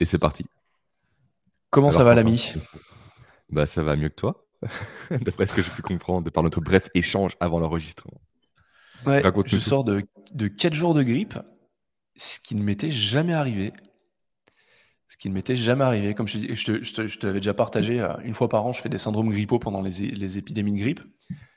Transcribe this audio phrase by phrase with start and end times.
[0.00, 0.44] Et c'est parti.
[1.70, 2.54] Comment ça va l'ami
[3.50, 4.46] Bah ça va mieux que toi,
[5.10, 8.20] d'après ce que j'ai pu comprendre par notre bref échange avant l'enregistrement.
[9.06, 11.38] Ouais, je sors de, de 4 jours de grippe,
[12.16, 13.72] ce qui ne m'était jamais arrivé.
[15.06, 16.14] Ce qui ne m'était jamais arrivé.
[16.14, 18.90] Comme je, je, je, te, l'avais déjà partagé, euh, une fois par an, je fais
[18.90, 21.00] des syndromes grippaux pendant les, les, épidémies de grippe,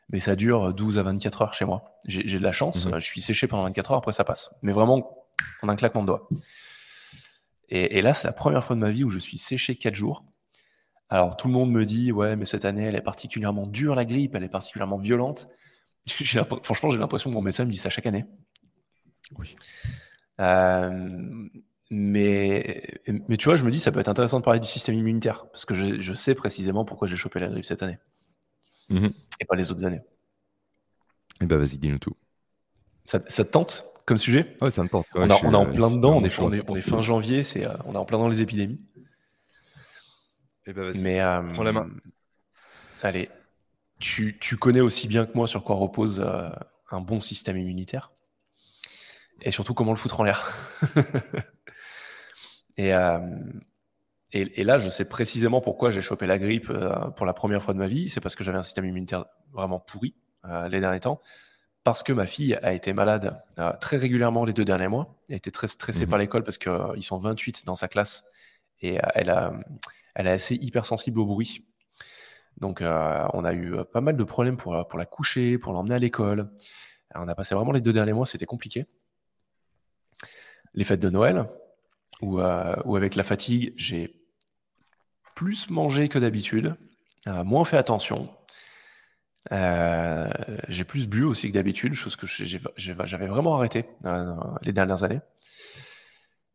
[0.09, 1.83] mais ça dure 12 à 24 heures chez moi.
[2.05, 2.99] J'ai de la chance, mhm.
[2.99, 4.55] je suis séché pendant 24 heures, après ça passe.
[4.61, 5.25] Mais vraiment,
[5.61, 6.29] en un claquement de doigts.
[7.73, 10.25] Et, là, c'est la première fois de ma vie où je suis séché 4 jours.
[11.09, 14.03] Alors tout le monde me dit, ouais, mais cette année, elle est particulièrement dure, la
[14.03, 15.47] grippe, elle est particulièrement violente.
[16.63, 18.25] Franchement, j'ai l'impression que mon médecin me dit ça chaque année.
[19.37, 19.55] Oui.
[20.41, 21.47] Euh,
[21.89, 22.83] mais,
[23.27, 25.47] mais tu vois, je me dis, ça peut être intéressant de parler du système immunitaire,
[25.47, 27.99] parce que je, sais précisément pourquoi j'ai chopé la grippe cette année.
[28.89, 29.13] Mhm.
[29.39, 30.01] Et pas les autres années.
[31.41, 32.15] Eh ben vas-y, dis-nous tout.
[33.05, 33.85] Ça, ça, te tente?
[34.11, 35.07] Comme sujet Ouais, ça me tente.
[35.15, 37.97] on, est en plein dedans, on est, on, est, fin janvier, c'est, euh, on est
[37.97, 38.81] en plein dans les épidémies.
[40.65, 41.89] Eh ben Mais, euh, prends la main.
[43.01, 43.29] Allez,
[44.01, 46.49] tu, tu, connais aussi bien que moi sur quoi repose euh,
[46.91, 48.11] un bon système immunitaire
[49.43, 50.53] et surtout comment le foutre en l'air.
[52.77, 53.17] et, euh,
[54.33, 57.63] et, et, là, je sais précisément pourquoi j'ai chopé la grippe euh, pour la première
[57.63, 58.09] fois de ma vie.
[58.09, 59.23] C'est parce que j'avais un système immunitaire
[59.53, 61.21] vraiment pourri euh, les derniers temps.
[61.83, 63.39] Parce que ma fille a été malade
[63.79, 65.15] très régulièrement les deux derniers mois.
[65.27, 66.09] Elle a été très stressée mhm.
[66.09, 68.25] par l'école parce qu'ils sont 28 dans sa classe
[68.81, 69.53] et elle, a,
[70.13, 71.65] elle est assez hypersensible au bruit.
[72.57, 75.99] Donc, on a eu pas mal de problèmes pour, pour la coucher, pour l'emmener à
[75.99, 76.51] l'école.
[77.15, 78.85] On a passé vraiment les deux derniers mois, c'était compliqué
[80.73, 81.47] les fêtes de Noël,
[82.21, 84.15] où, euh, avec la fatigue, j'ai
[85.35, 86.75] plus mangé que d'habitude,
[87.27, 88.29] euh, moins fait attention.
[89.51, 90.29] Euh,
[90.67, 93.85] j'ai plus bu aussi que d'habitude, chose que j'avais vraiment arrêté
[94.61, 95.21] les dernières années.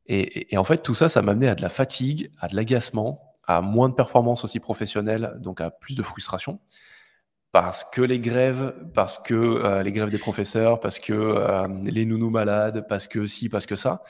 [0.07, 3.35] Et, en fait, tout ça, ça m'a amené à de la fatigue, à de l'agacement,
[3.47, 6.61] à moins de performance aussi professionnelle, donc à plus de frustration
[7.57, 12.05] parce que les grèves, parce que euh, les grèves des professeurs, parce que euh, les
[12.05, 14.03] nounous malades, parce que si, parce que ça.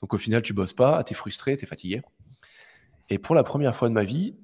[0.00, 2.00] Donc au final, tu bosses pas, tu es frustré, tu es fatigué.
[3.10, 4.38] Et pour la première fois de ma vie,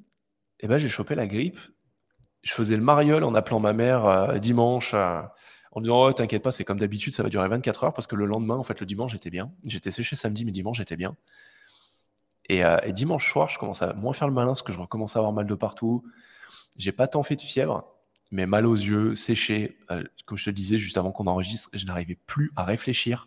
[0.59, 1.59] eh ben, j'ai chopé la grippe.
[2.43, 6.51] Je faisais le mariole en appelant ma mère euh, dimanche en disant oh, T'inquiète pas,
[6.51, 8.87] c'est comme d'habitude, ça va durer 24 heures parce que le lendemain, en fait, le
[8.87, 9.53] dimanche, j'étais bien.
[9.67, 11.17] J'étais séché samedi, mais dimanche, j'étais bien.
[12.49, 15.15] Et, et, dimanche soir, je commence à moins faire le malin parce que je recommence
[15.15, 16.03] à avoir mal de partout.
[16.77, 17.85] J'ai pas tant fait de fièvre
[18.31, 19.79] mais mal aux yeux, séché.
[19.91, 23.27] Euh, comme je te disais juste avant qu'on enregistre, je n'arrivais plus à réfléchir.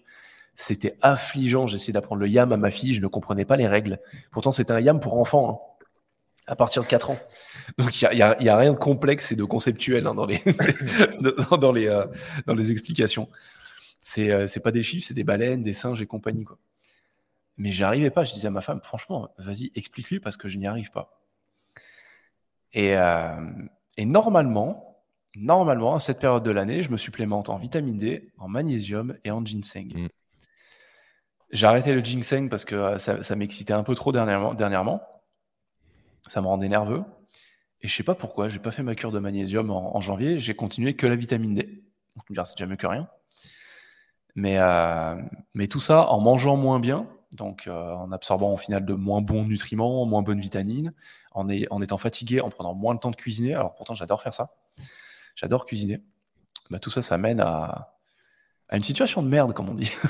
[0.56, 1.68] C'était affligeant.
[1.68, 4.00] J'essayais d'apprendre le yam à ma fille, je ne comprenais pas les règles.
[4.32, 5.73] Pourtant, c'était un yam pour enfants, hein,
[6.48, 7.20] à partir de 4 ans.
[7.78, 10.42] Donc, il n'y a, a, rien de complexe et de conceptuel hein, dans, les
[11.60, 12.06] dans, les, euh,
[12.46, 13.30] dans les explications.
[14.02, 16.44] C'est euh, pas des chiffres, c'est des baleines, des singes et compagnie.
[16.44, 16.58] Quoi.
[17.58, 18.24] Mais j'arrivais pas.
[18.24, 21.22] Je disais à ma femme, franchement, vas-y, explique-lui parce que je n'y arrive pas.
[22.74, 23.52] Et, euh,
[23.98, 25.02] et normalement,
[25.36, 29.32] normalement, à cette période de l'année, je me supplémente en vitamine D, en magnésium et
[29.32, 29.94] en ginseng.
[29.94, 30.08] Mm.
[31.52, 35.02] J'ai arrêté le ginseng parce que euh, ça, m'excitait un peu trop dernièrement, dernièrement.
[36.28, 37.04] Ça me rendait nerveux.
[37.82, 40.56] Et je sais pas pourquoi, j'ai pas fait ma cure de magnésium en, janvier, j'ai
[40.56, 41.84] continué que la vitamine D.
[42.30, 43.10] c'est déjà mieux que rien.
[44.36, 45.16] Mais, euh,
[45.54, 49.22] mais tout ça en mangeant moins bien, donc euh, en absorbant au final de moins
[49.22, 50.94] bons nutriments, moins bonnes vitamines,
[51.34, 53.54] en, étant fatigué, en prenant moins de temps de cuisiner.
[53.54, 54.54] Alors pourtant, j'adore faire ça.
[55.36, 56.02] J'adore cuisiner.
[56.70, 57.98] Bah, tout ça, ça mène à,
[58.72, 59.92] une situation de merde, comme on dit.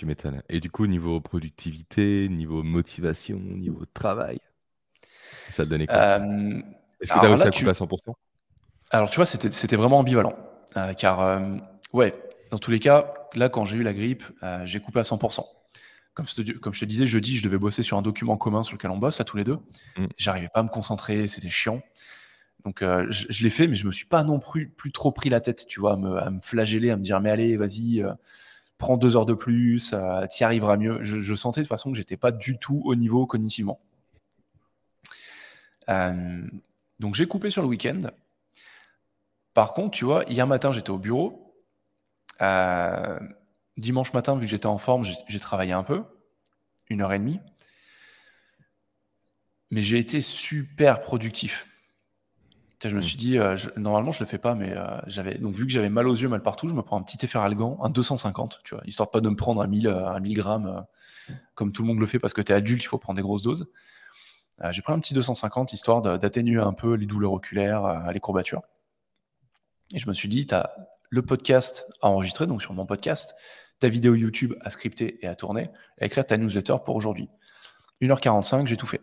[0.00, 0.42] tu m'étonnes.
[0.48, 4.38] Et du coup, niveau productivité, niveau motivation, niveau travail,
[5.50, 5.96] ça te donnait quoi?
[5.96, 6.62] Euh,
[7.02, 8.14] Est-ce que as réussi à couper à 100%
[8.92, 10.32] Alors, tu vois, c'était vraiment ambivalent.
[10.78, 11.56] Euh, car, euh,
[11.92, 12.14] ouais,
[12.50, 14.24] dans tous les cas, là, quand j'ai eu la grippe,
[14.64, 15.44] j'ai coupé à 100%.
[16.14, 18.62] Comme je, te, comme je, te, disais, jeudi, je devais bosser sur un document commun
[18.62, 19.58] sur lequel on bosse, là, tous les deux.
[19.98, 20.06] Mm.
[20.16, 21.82] J'arrivais pas à me concentrer, c'était chiant.
[22.64, 25.28] Donc, euh, je, l'ai fait, mais je me suis pas non plus, plus trop pris
[25.28, 28.12] la tête, tu vois, à me, flageller, à me dire, mais allez, vas-y, euh,
[28.80, 31.04] prends deux heures de plus, euh, t'y arriveras mieux.
[31.04, 33.80] Je, sentais de toute façon que j'étais pas du tout au niveau cognitivement.
[35.88, 38.00] donc, j'ai coupé sur le week-end.
[39.54, 41.54] Par contre, tu vois, hier matin, j'étais au bureau.
[43.76, 46.02] dimanche matin, vu que j'étais en forme, j'ai travaillé un peu,
[46.88, 47.40] une heure et demie.
[49.70, 51.69] Mais j'ai été super productif.
[52.88, 55.66] Je me suis dit, euh, normalement, je le fais pas, mais euh, j'avais donc vu
[55.66, 58.60] que j'avais mal aux yeux, mal partout, je me prends un petit efferalgan, un 250,
[58.64, 60.86] tu vois, histoire pas de me prendre un 1000, euh, un 1000 grammes,
[61.54, 63.22] comme tout le monde le fait parce que tu es adulte, il faut prendre des
[63.22, 63.68] grosses doses.
[64.70, 68.60] J'ai pris un petit 250 histoire d'atténuer un peu les douleurs oculaires, les courbatures.
[69.94, 70.70] Et je me suis dit, tu as
[71.08, 73.34] le podcast à enregistrer, donc sur mon podcast,
[73.78, 77.30] ta vidéo YouTube à scripter et à tourner, et à écrire ta newsletter pour aujourd'hui.
[78.02, 79.00] 1h45, j'ai tout fait.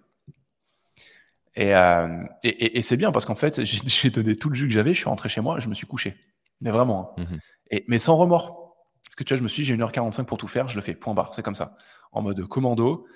[1.59, 4.93] Euh, et, et, c'est bien parce qu'en fait, j'ai donné tout le jus que j'avais,
[4.93, 6.15] je suis rentré chez moi, je me suis couché.
[6.61, 7.13] Mais vraiment.
[7.17, 7.23] Hein.
[7.23, 7.39] Mhm.
[7.71, 8.75] Et, mais sans remords.
[9.03, 10.81] Parce que tu vois, je me suis dit, j'ai 1h45 pour tout faire, je le
[10.81, 11.77] fais, point barre, c'est comme ça.
[12.11, 13.07] En mode commando.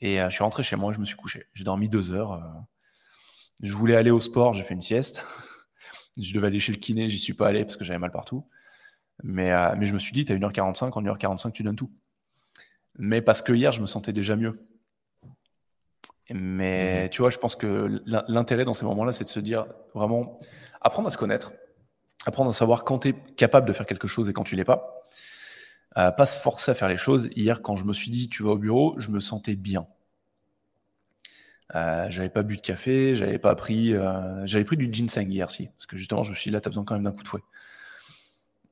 [0.00, 1.46] Et euh, je suis rentré chez moi, je me suis couché.
[1.52, 2.32] J'ai dormi deux heures.
[2.32, 2.60] Euh.
[3.62, 5.24] je voulais aller au sport, j'ai fait une sieste.
[6.16, 8.46] je devais aller chez le kiné, j'y suis pas allé parce que j'avais mal partout.
[9.24, 11.92] Mais, mais je me suis dit, tu as 1h45, en 1h45, tu donnes tout.
[12.98, 14.66] Mais parce que hier, je me sentais déjà mieux.
[16.32, 19.66] Mais mmh tu vois, je pense que l'intérêt dans ces moments-là, c'est de se dire
[19.94, 20.38] vraiment
[20.80, 21.52] apprendre à se connaître,
[22.26, 24.64] apprendre à savoir quand tu es capable de faire quelque chose et quand tu l'es
[24.64, 25.02] pas.
[25.98, 27.28] Euh, pas se forcer à faire les choses.
[27.36, 29.86] Hier, quand je me suis dit tu vas au bureau, je me sentais bien.
[31.74, 35.50] Euh, j'avais pas bu de café, j'avais pas pris, euh, j'avais pris du ginseng hier,
[35.50, 37.12] si, parce que justement, je me suis dit là, tu as besoin quand même d'un
[37.12, 37.40] coup de fouet.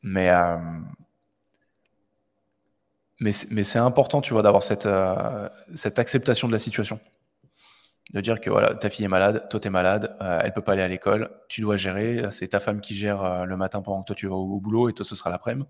[0.02, 0.58] Mais euh,
[3.20, 4.88] mais c'est important, tu vois, d'avoir cette,
[5.74, 6.98] cette acceptation de la situation
[8.12, 10.62] de dire que voilà, ta fille est malade, toi tu es malade, euh, elle peut
[10.62, 13.82] pas aller à l'école, tu dois gérer, c'est ta femme qui gère euh, le matin
[13.82, 15.68] pendant que toi tu vas au, boulot et toi ce sera l'après-midi.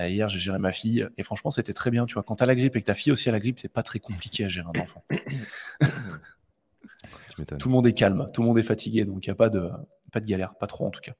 [0.00, 2.42] Euh, hier j'ai géré ma fille et franchement c'était très bien, tu vois, quand tu
[2.42, 4.44] as la grippe et que ta fille aussi a la grippe, c'est pas très compliqué
[4.44, 5.04] à gérer un enfant.
[7.58, 9.48] tout le monde est calme, tout le monde est fatigué, donc il n'y a pas
[9.48, 9.70] de,
[10.12, 11.14] pas de galère, pas trop en tout cas.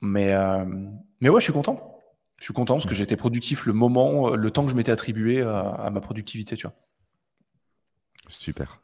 [0.00, 0.32] Mais,
[1.20, 2.00] mais ouais, je suis content.
[2.36, 4.92] Je suis content parce que j'ai été productif le moment, le temps que je m'étais
[4.92, 6.76] attribué à ma productivité, tu vois.
[8.28, 8.80] Super.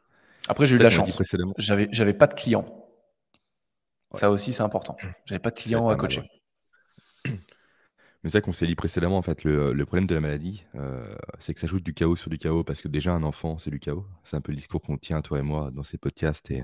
[0.47, 1.21] Après, j'ai eu de la chance.
[1.57, 2.65] J'avais, j'avais pas de clients.
[4.13, 4.95] Ça aussi, c'est important.
[5.25, 6.23] J'avais pas de clients à coacher.
[8.23, 11.53] Mais ça qu'on s'est dit précédemment, en fait, le, problème de la maladie, euh, c'est
[11.53, 13.79] que ça ajoute du chaos sur du chaos, parce que déjà, un enfant, c'est du
[13.79, 14.07] chaos.
[14.23, 16.63] C'est un peu le discours qu'on tient, toi et moi, dans ces podcasts et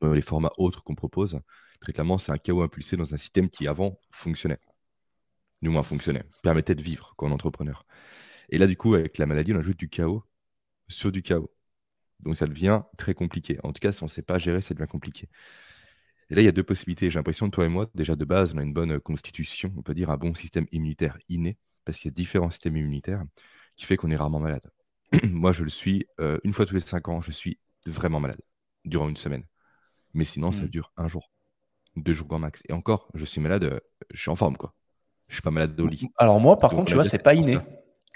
[0.00, 1.38] dans les formats autres qu'on propose.
[1.80, 4.60] Très clairement, c'est un chaos impulsé dans un système qui, avant, fonctionnait.
[5.60, 7.84] Du moins, fonctionnait, permettait de vivre comme entrepreneur.
[8.48, 10.22] Et là, du coup, avec la maladie, on ajoute du chaos
[10.88, 11.50] sur du chaos.
[12.20, 13.58] Donc ça devient très compliqué.
[13.62, 15.28] En tout cas, si on ne sait pas gérer, ça devient compliqué.
[16.30, 17.10] Et là, il y a deux possibilités.
[17.10, 19.82] J'ai l'impression que toi et moi, déjà de base, on a une bonne constitution, on
[19.82, 23.22] peut dire un bon système immunitaire inné, parce qu'il y a différents systèmes immunitaires
[23.76, 24.68] qui fait qu'on est rarement malade.
[25.24, 28.40] moi, je le suis euh, une fois tous les cinq ans, je suis vraiment malade,
[28.84, 29.44] durant une semaine.
[30.14, 30.68] Mais sinon, ça hmm.
[30.68, 31.30] dure un jour,
[31.94, 32.62] deux jours grand max.
[32.68, 33.80] Et encore, je suis malade, euh,
[34.12, 34.74] je suis en forme, quoi.
[35.28, 36.08] Je suis pas malade au lit.
[36.16, 37.58] Alors moi, par contre, tu vois, c'est pas inné.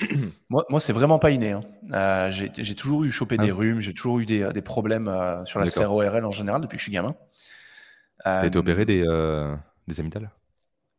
[0.48, 1.52] moi, moi c'est vraiment pas inné.
[1.52, 1.62] Hein.
[1.92, 3.54] Euh, j'ai toujours eu chopé des ah.
[3.54, 6.76] rhumes, j'ai toujours eu des, des problèmes euh, sur la sphère ORL en général depuis
[6.76, 7.14] que je suis gamin.
[8.24, 9.54] T'as été opéré des, euh,
[9.88, 10.30] des amygdales?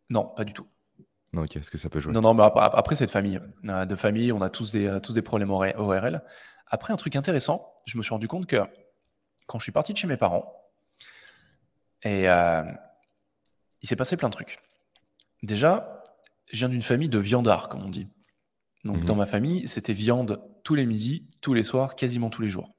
[0.09, 0.68] Non, pas du tout.
[1.33, 2.13] Non, ok, est-ce que ça peut jouer?
[2.13, 3.39] Non, non, mais après, c'est de famille.
[3.63, 6.21] de famille, on a tous des, tous des problèmes ORL.
[6.68, 8.57] Après, un truc intéressant, je me suis rendu compte que
[9.47, 10.54] quand je suis parti de chez mes parents,
[12.04, 14.59] et il s'est passé plein de trucs.
[15.44, 16.04] Déjà,
[16.51, 18.07] je viens d'une famille de viandards, comme on dit.
[18.83, 22.42] Donc mmh dans ma famille, c'était viande tous les midis, tous les soirs, quasiment tous
[22.42, 22.75] les jours.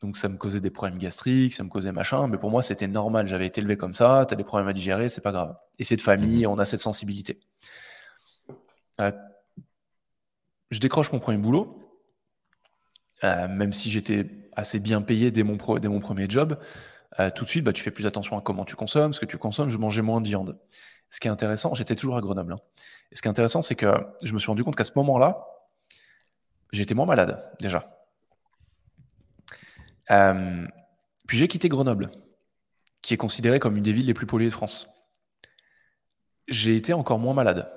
[0.00, 2.88] Donc ça me causait des problèmes gastriques, ça me causait machin, mais pour moi c'était
[2.88, 5.56] normal, j'avais été élevé comme ça, tu as des problèmes à digérer, c'est pas grave.
[5.78, 7.40] Et c'est de famille, mmh on a cette sensibilité.
[9.00, 9.12] Euh,
[10.70, 11.78] je décroche mon premier boulot,
[13.22, 16.58] euh, même si j'étais assez bien payé dès mon, dès mon premier job,
[17.20, 19.26] euh, tout de suite bah, tu fais plus attention à comment tu consommes, ce que
[19.26, 20.58] tu consommes, je mangeais moins de viande.
[21.14, 22.54] Ce qui est intéressant, j'étais toujours à Grenoble.
[22.54, 22.60] Hein.
[23.12, 23.86] Et ce qui est intéressant, c'est que
[24.24, 25.46] je me suis rendu compte qu'à ce moment-là,
[26.72, 28.04] j'étais moins malade déjà.
[30.10, 30.66] Euh,
[31.28, 32.10] puis j'ai quitté Grenoble,
[33.00, 34.88] qui est considérée comme une des villes les plus polluées de France.
[36.48, 37.72] J'ai été encore moins malade.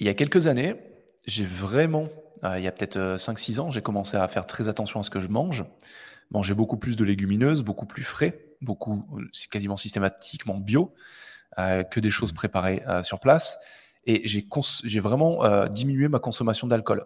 [0.00, 0.76] Il y a quelques années,
[1.24, 2.10] j'ai vraiment,
[2.42, 5.02] euh, il y a peut-être 5-6 euh, ans, j'ai commencé à faire très attention à
[5.02, 5.64] ce que je mange,
[6.30, 10.94] manger beaucoup plus de légumineuses, beaucoup plus frais, beaucoup, c'est quasiment systématiquement bio,
[11.58, 12.36] euh, que des choses mmh.
[12.36, 13.58] préparées euh, sur place.
[14.06, 17.04] Et j'ai vraiment euh, diminué ma consommation d'alcool.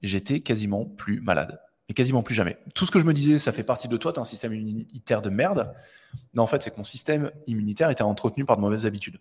[0.00, 1.60] J'étais quasiment plus malade.
[1.90, 2.58] Et quasiment plus jamais.
[2.74, 4.54] Tout ce que je me disais, ça fait partie de toi, tu as un système
[4.54, 5.74] immunitaire de merde.
[6.34, 9.18] Non, en fait, c'est que mon système immunitaire était entretenu par de mauvaises habitudes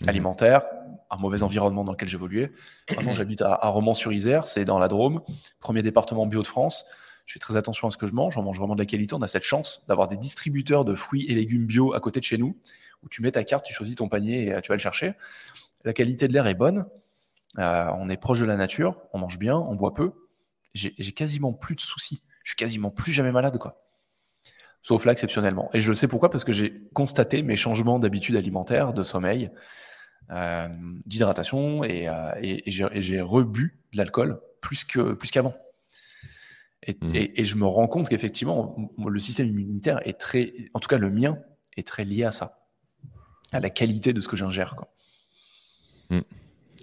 [0.00, 0.08] mmh.
[0.08, 0.64] alimentaires,
[1.10, 2.52] un mauvais environnement dans lequel j'évoluais.
[2.96, 5.20] Maintenant, j'habite à, à Romans-sur-Isère, c'est dans la Drôme,
[5.60, 6.86] premier département bio de France
[7.26, 9.14] je fais très attention à ce que je mange, on mange vraiment de la qualité.
[9.14, 12.24] On a cette chance d'avoir des distributeurs de fruits et légumes bio à côté de
[12.24, 12.56] chez nous,
[13.02, 15.14] où tu mets ta carte, tu choisis ton panier et euh, tu vas le chercher.
[15.84, 16.86] La qualité de l'air est bonne,
[17.58, 20.12] euh, on est proche de la nature, on mange bien, on boit peu.
[20.74, 22.20] J'ai quasiment plus de soucis.
[22.42, 23.80] Je suis quasiment plus jamais malade, quoi.
[24.82, 25.70] Sauf là, exceptionnellement.
[25.72, 29.52] Et je sais pourquoi, parce que j'ai constaté mes changements d'habitude alimentaire, de sommeil,
[30.30, 30.68] euh,
[31.06, 32.08] d'hydratation, et,
[32.42, 35.14] et j'ai rebu de l'alcool plus qu'avant.
[35.14, 35.30] Plus
[36.86, 37.14] Mmh.
[37.14, 41.10] Et, je me rends compte qu'effectivement, le système immunitaire est très, en tout cas le
[41.10, 41.38] mien,
[41.76, 42.58] est très lié à ça,
[43.52, 44.76] à la qualité de ce que j'ingère.
[46.10, 46.20] Mmh.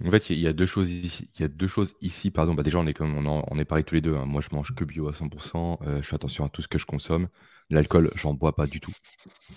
[0.05, 1.29] En fait, il y, a deux choses ici.
[1.35, 2.55] Il y a deux choses ici, pardon.
[2.55, 4.15] Bah déjà, on est comme on, on est pareil tous les deux.
[4.15, 4.25] Hein.
[4.25, 5.77] Moi, je mange que bio à 100%.
[5.83, 7.27] Euh, je fais attention à tout ce que je consomme.
[7.69, 8.93] L'alcool, j'en bois pas du tout.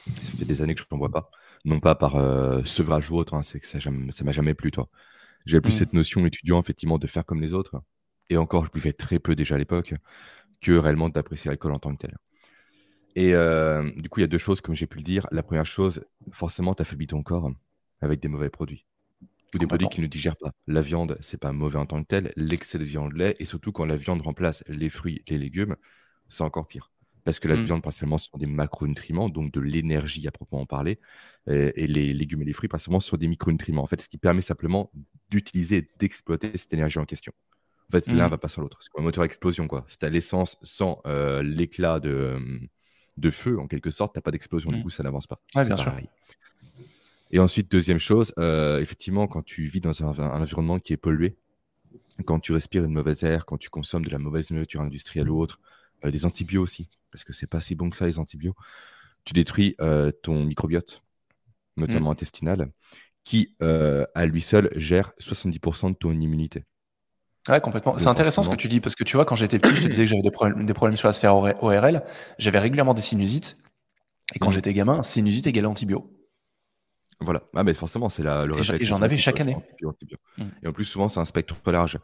[0.07, 1.31] Ça fait des années que je n'en bois pas.
[1.65, 3.33] Non pas par euh, sevrage ou autre.
[3.33, 3.43] Hein.
[3.43, 4.89] c'est que ça, m'a jamais plu, toi.
[5.47, 5.79] J'avais plus mmh.
[5.79, 7.83] cette notion étudiant, effectivement, de faire comme les autres.
[8.31, 9.95] Et encore, je buvais très peu déjà à l'époque,
[10.61, 12.17] que réellement d'apprécier l'alcool en tant que tel.
[13.17, 15.27] Et euh, du coup, il y a deux choses, comme j'ai pu le dire.
[15.31, 17.51] La première chose, forcément, tu affaiblis ton corps
[18.01, 18.85] avec des mauvais produits
[19.55, 20.51] ou des produits qui ne digèrent pas.
[20.67, 22.33] La viande, c'est pas mauvais en tant que tel.
[22.37, 23.37] L'excès de viande l'est.
[23.39, 25.77] Et surtout, quand la viande remplace les fruits, les légumes,
[26.29, 26.91] c'est encore pire.
[27.25, 27.63] Parce que la mmh.
[27.63, 30.99] viande, principalement, sont des macronutriments, donc de l'énergie à proprement parler.
[31.47, 33.83] Et, les légumes et les fruits, principalement, sont des micronutriments.
[33.83, 34.91] En fait, ce qui permet simplement
[35.31, 37.33] d'utiliser et d'exploiter cette énergie en question.
[37.95, 38.31] Fait, l'un mmh.
[38.31, 38.79] va pas sans l'autre.
[38.81, 39.85] C'est comme un moteur explosion, quoi.
[39.89, 42.37] Si tu as l'essence sans euh, l'éclat de,
[43.19, 44.73] de feu, en quelque sorte, tu n'as pas d'explosion.
[44.73, 44.83] Du mmh.
[44.83, 45.41] coup, ça n'avance pas.
[45.55, 45.95] Ouais, bien sûr.
[47.31, 51.37] Et ensuite, deuxième chose, euh, effectivement, quand tu vis dans un, environnement qui est pollué,
[52.25, 55.41] quand tu respires une mauvaise air, quand tu consommes de la mauvaise nourriture industrielle ou
[55.41, 55.61] autre,
[56.05, 58.59] euh, des antibiotiques aussi, parce que c'est pas si bon que ça les antibiotiques,
[59.25, 61.03] tu détruis euh, ton microbiote,
[61.77, 62.13] notamment mmh.
[62.13, 62.71] intestinal,
[63.23, 66.65] qui à lui seul gère 70% de ton immunité.
[67.49, 67.99] Ouais, complètement.
[67.99, 69.89] C'est intéressant ce que tu dis, parce que tu vois, quand j'étais petit, je te
[69.89, 72.03] disais que j'avais des problèmes, des problèmes sur la sphère ORL,
[72.39, 73.59] j'avais régulièrement des sinusites,
[74.35, 74.53] et quand mmh.
[74.53, 76.11] j'étais gamin, sinusite égale antibio.
[77.21, 77.43] Voilà.
[77.55, 79.57] Ah, mais forcément, c'est la, le Et j'en avais chaque année.
[79.83, 80.43] Mmh.
[80.63, 81.99] Et en plus, souvent, c'est un spectre trop large.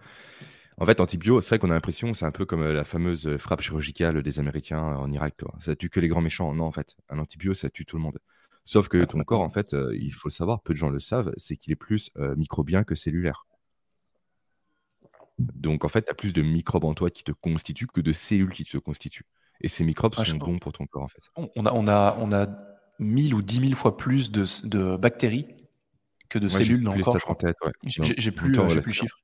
[0.79, 3.27] En fait, antibio, c'est vrai qu'on a l'impression, c'est un peu comme euh, la fameuse
[3.27, 5.37] euh, frappe chirurgicale des Américains en Irak.
[5.37, 5.55] Toi.
[5.59, 6.55] Ça tue que les grands méchants.
[6.55, 8.19] Non, en fait, un antibio, ça tue tout le monde.
[8.65, 11.01] Sauf que ton corps, en fait, euh, il faut le savoir, peu de gens le
[11.01, 13.47] savent, c'est qu'il est plus microbien que cellulaire.
[15.41, 18.13] Donc, en fait, tu as plus de microbes en toi qui te constituent que de
[18.13, 19.27] cellules qui te constituent.
[19.61, 21.23] Et ces microbes ah, sont bons pour ton corps, en fait.
[21.37, 22.47] On a, on a, on a
[22.99, 25.47] 1000 ou 10 000 fois plus de, de bactéries
[26.29, 27.17] que de cellules dans le corps.
[27.85, 29.17] J'ai plus, euh, plus le chiffre.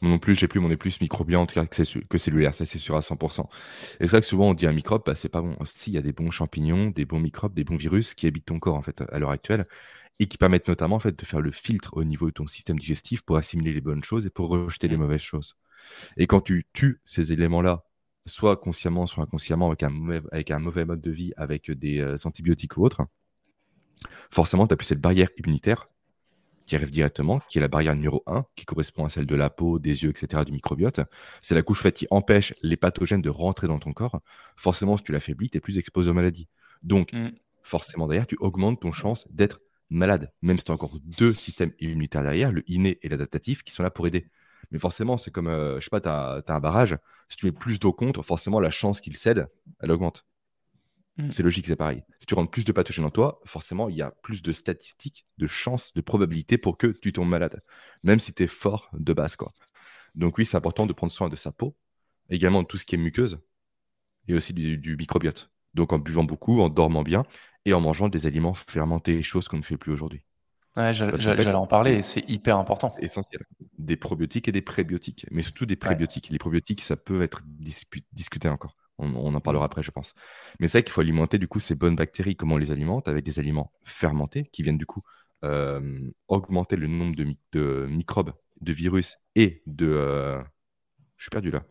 [0.00, 3.00] Non plus, j'ai plus, mon est plus microbien que, que cellulaire, ça c'est sûr à
[3.00, 3.46] 100%.
[4.00, 5.56] Et c'est vrai que souvent on dit un microbe, bah, c'est pas bon.
[5.64, 8.46] Si, il y a des bons champignons, des bons microbes, des bons virus qui habitent
[8.46, 9.66] ton corps en fait à l'heure actuelle
[10.20, 12.78] et qui permettent notamment en fait de faire le filtre au niveau de ton système
[12.78, 15.00] digestif pour assimiler les bonnes choses et pour rejeter les mmh.
[15.00, 15.56] mauvaises choses.
[16.16, 17.84] Et quand tu tues ces éléments-là
[18.26, 22.00] soit consciemment, soit inconsciemment, avec un mauvais, avec un mauvais mode de vie, avec des
[22.00, 23.06] euh, antibiotiques ou autres,
[24.30, 25.88] forcément, tu as plus cette barrière immunitaire
[26.68, 29.50] qui arrive directement, qui est la barrière numéro 1, qui correspond à celle de la
[29.50, 31.00] peau, des yeux, etc., du microbiote.
[31.42, 34.20] C'est la couche faite qui empêche les pathogènes de rentrer dans ton corps.
[34.56, 36.46] Forcément, si tu l'affaiblis, tu es plus exposé aux maladies.
[36.82, 37.30] Donc, mm.
[37.62, 39.60] forcément, derrière, tu augmentes ton chance d'être
[39.90, 43.72] malade, même si tu as encore deux systèmes immunitaires derrière, le inné et l'adaptatif, qui
[43.72, 44.28] sont là pour aider.
[44.70, 46.98] Mais forcément, c'est comme, euh, je sais pas, tu as, un barrage.
[47.30, 49.48] Si tu mets plus d'eau contre, forcément, la chance qu'il cède,
[49.80, 50.26] elle augmente.
[51.18, 51.30] Mm.
[51.30, 52.02] C'est logique, c'est pareil.
[52.20, 55.26] Si tu rentres plus de pathogènes en toi, forcément, il y a plus de statistiques,
[55.36, 57.60] de chances, de probabilités pour que tu tombes malade.
[58.04, 59.36] Même si tu es fort de base.
[59.36, 59.52] quoi.
[60.14, 61.76] Donc oui, c'est important de prendre soin de sa peau,
[62.30, 63.40] également de tout ce qui est muqueuse,
[64.28, 65.50] et aussi du, microbiote.
[65.74, 67.24] Donc en buvant beaucoup, en dormant bien,
[67.64, 70.22] et en mangeant des aliments fermentés, choses qu'on ne fait plus aujourd'hui.
[70.76, 72.92] Ouais, j'allais en parler, c'est hyper important.
[73.00, 73.42] Essentiel.
[73.78, 76.28] Des probiotiques et des prébiotiques, mais surtout des prébiotiques.
[76.30, 77.42] Les probiotiques, ça peut être
[78.12, 78.76] discuté encore.
[78.98, 80.14] On, en parlera après, je pense.
[80.58, 82.36] Mais c'est vrai qu'il faut alimenter du coup ces bonnes bactéries.
[82.36, 83.06] Comment on les alimente?
[83.06, 85.02] Avec des aliments fermentés qui viennent du coup
[85.44, 89.88] euh, augmenter le nombre de, microbes, de virus et de.
[89.88, 90.42] Euh,
[91.16, 91.64] je suis perdu là.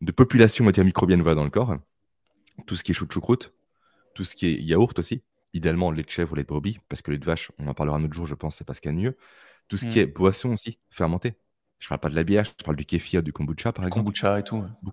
[0.00, 1.76] De population matière microbienne dans le corps.
[2.66, 3.52] Tout ce qui est chou de choucroute,
[4.14, 5.22] tout ce qui est yaourt aussi
[5.54, 7.74] idéalement lait de chèvre ou lait de brebis, parce que lait de vache, on en
[7.74, 9.16] parlera un autre jour, je pense, c'est pas ce qu'il y a de mieux.
[9.68, 10.02] Tout ce qui mm.
[10.02, 11.34] est boisson aussi, fermenté.
[11.78, 14.04] Je parle pas de la bière, je parle du kéfir, du kombucha par exemple.
[14.04, 14.56] Kombucha et tout.
[14.56, 14.92] Ouais,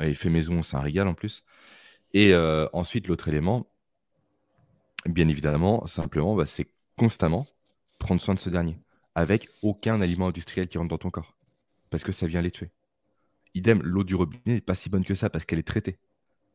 [0.00, 1.42] et fait maison, c'est un régal en plus.
[2.12, 3.66] Et euh, ensuite, l'autre élément,
[5.06, 7.46] bien évidemment, simplement, bah, c'est constamment
[7.98, 8.78] prendre soin de ce dernier,
[9.14, 11.36] avec aucun aliment industriel qui rentre dans ton corps,
[11.90, 12.70] parce que ça vient les tuer.
[13.54, 15.98] Idem, l'eau du robinet n'est pas si bonne que ça parce qu'elle est traitée.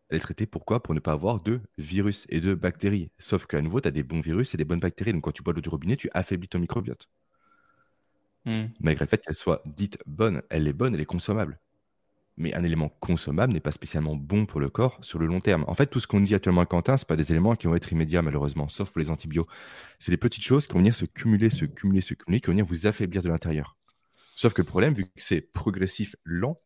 [0.10, 3.10] Elle est traitée pourquoi Pour ne pas avoir de virus et de bactéries.
[3.17, 5.13] Sauf qu'à nouveau, tu as des bons virus et des bonnes bactéries.
[5.13, 7.10] Donc quand tu bois l'eau du robinet, tu affaiblis ton microbiote.
[8.46, 8.65] Hmm.
[8.81, 11.60] Malgré le fait qu'elle soit dite bonne, elle est bonne, elle est consommable.
[12.38, 15.66] Mais un élément consommable n'est pas spécialement bon pour le corps sur le long terme.
[15.68, 17.76] En fait, tout ce qu'on dit actuellement à Quentin, ce pas des éléments qui vont
[17.76, 19.52] être immédiats, malheureusement, sauf pour les antibiotiques.
[20.00, 22.54] C'est des petites choses qui vont venir se cumuler, se cumuler, se cumuler, qui vont
[22.54, 23.78] venir vous affaiblir de l'intérieur.
[24.36, 26.60] Sauf que le problème, vu que c'est progressif, lent,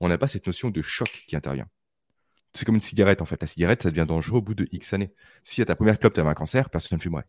[0.00, 1.68] on n'a pas cette notion de choc qui intervient
[2.54, 3.40] c'est comme une cigarette en fait.
[3.40, 5.12] La cigarette, ça devient dangereux au bout de X années.
[5.42, 7.26] Si à ta première clope, tu as un cancer, personne ne fumerait.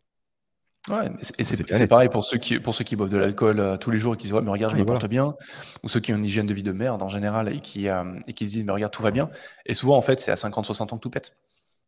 [0.88, 3.90] Ouais, et c'est pareil pour ceux qui pour ceux qui boivent de l'alcool euh, tous
[3.90, 5.34] les jours et qui se voient mais regarde je me porte bien
[5.82, 8.04] ou ceux qui ont une hygiène de vie de merde en général et qui euh,
[8.28, 9.28] et qui se disent mais regarde tout va bien
[9.64, 11.32] et souvent en fait c'est à 50 60 ans que tout pète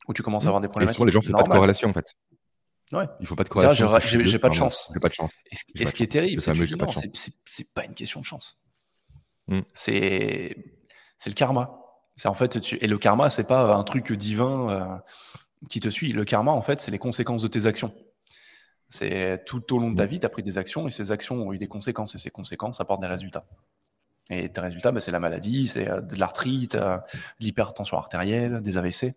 [0.09, 0.49] où tu commences à mmh.
[0.49, 0.89] avoir des problèmes.
[0.89, 2.17] Et souvent les gens font pas de corrélation en fait.
[2.91, 3.05] Ouais.
[3.21, 3.89] Il faut pas de corrélation.
[4.01, 4.91] J'ai pas de chance.
[4.93, 5.31] J'ai pas de chance.
[5.53, 8.59] Et ce, qui est terrible, c'est que c'est pas une question de chance.
[9.47, 9.61] Hmm.
[9.75, 10.57] C'est
[11.27, 11.79] le karma.
[12.17, 12.77] C'est en fait, tu...
[12.81, 14.97] et le karma, c'est pas un truc divin euh,
[15.69, 16.13] qui te suit.
[16.13, 17.95] Le karma, en fait, c'est les conséquences de tes actions.
[18.89, 20.09] C'est tout au long de ta hmm.
[20.09, 22.31] vie, tu as pris des actions et ces actions ont eu des conséquences et ces
[22.31, 23.45] conséquences apportent des résultats.
[24.31, 28.61] Et tes résultats, bah, c'est la maladie, c'est euh, de l'arthrite, euh, de l'hypertension artérielle,
[28.61, 29.15] des AVC.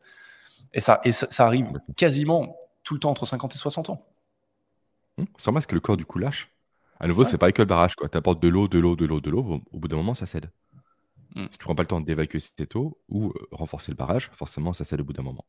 [0.74, 4.06] Et ça, et ça, arrive quasiment tout le temps entre 50 et 60 ans.
[5.18, 6.50] Hum, sans masque, le corps du coup lâche.
[7.00, 7.96] À nouveau, c'est pas que le barrage.
[7.96, 9.62] Tu apportes de l'eau, de l'eau, de l'eau, de l'eau.
[9.72, 10.50] Au, bout d'un moment, ça cède.
[11.36, 11.48] Hum.
[11.51, 14.72] Si tu prends pas le temps d'évacuer cette eau ou euh, renforcer le barrage, forcément,
[14.72, 15.46] ça cède au bout d'un moment.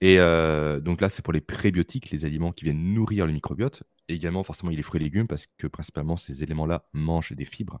[0.00, 3.82] Et euh, donc là, c'est pour les prébiotiques, les aliments qui viennent nourrir le microbiote.
[4.08, 6.88] Et également, forcément, il y a les fruits et légumes parce que principalement, ces éléments-là
[6.92, 7.80] mangent des fibres.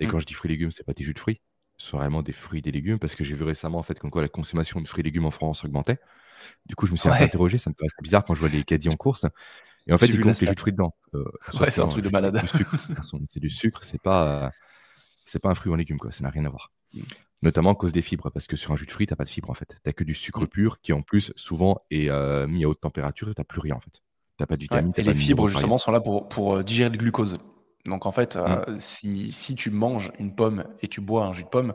[0.00, 0.10] Et hum.
[0.10, 1.40] quand je dis fruits et légumes, c'est pas tes jus de fruits
[1.78, 3.98] ce sont réellement des fruits et des légumes parce que j'ai vu récemment en fait
[3.98, 5.98] comme quoi la consommation de fruits et légumes en France augmentait.
[6.66, 8.88] Du coup, je me suis interrogé, ça me paraît bizarre quand je vois les caddies
[8.88, 9.26] en course.
[9.86, 10.94] Et en fait, ils comptent les jus de fruits dedans.
[11.14, 11.24] Euh,
[11.60, 12.42] ouais, c'est un truc de malade.
[13.30, 14.52] C'est du sucre, c'est pas,
[15.24, 16.10] c'est pas un fruit ou un légume, quoi.
[16.10, 16.72] Ça n'a rien à voir.
[16.94, 17.02] Mm.
[17.42, 19.28] Notamment à cause des fibres, parce que sur un jus de fruits, t'as pas de
[19.28, 19.76] fibres en fait.
[19.82, 20.48] T'as que du sucre mm.
[20.48, 23.76] pur qui en plus souvent est euh, mis à haute température et t'as plus rien
[23.76, 24.02] en fait.
[24.36, 24.92] T'as pas du vitamines.
[24.96, 27.38] et les fibres justement sont là pour, pour euh, digérer le glucose.
[27.86, 28.78] Donc en fait, mm.
[28.78, 31.74] si, si, tu manges une pomme et tu bois un jus de pomme,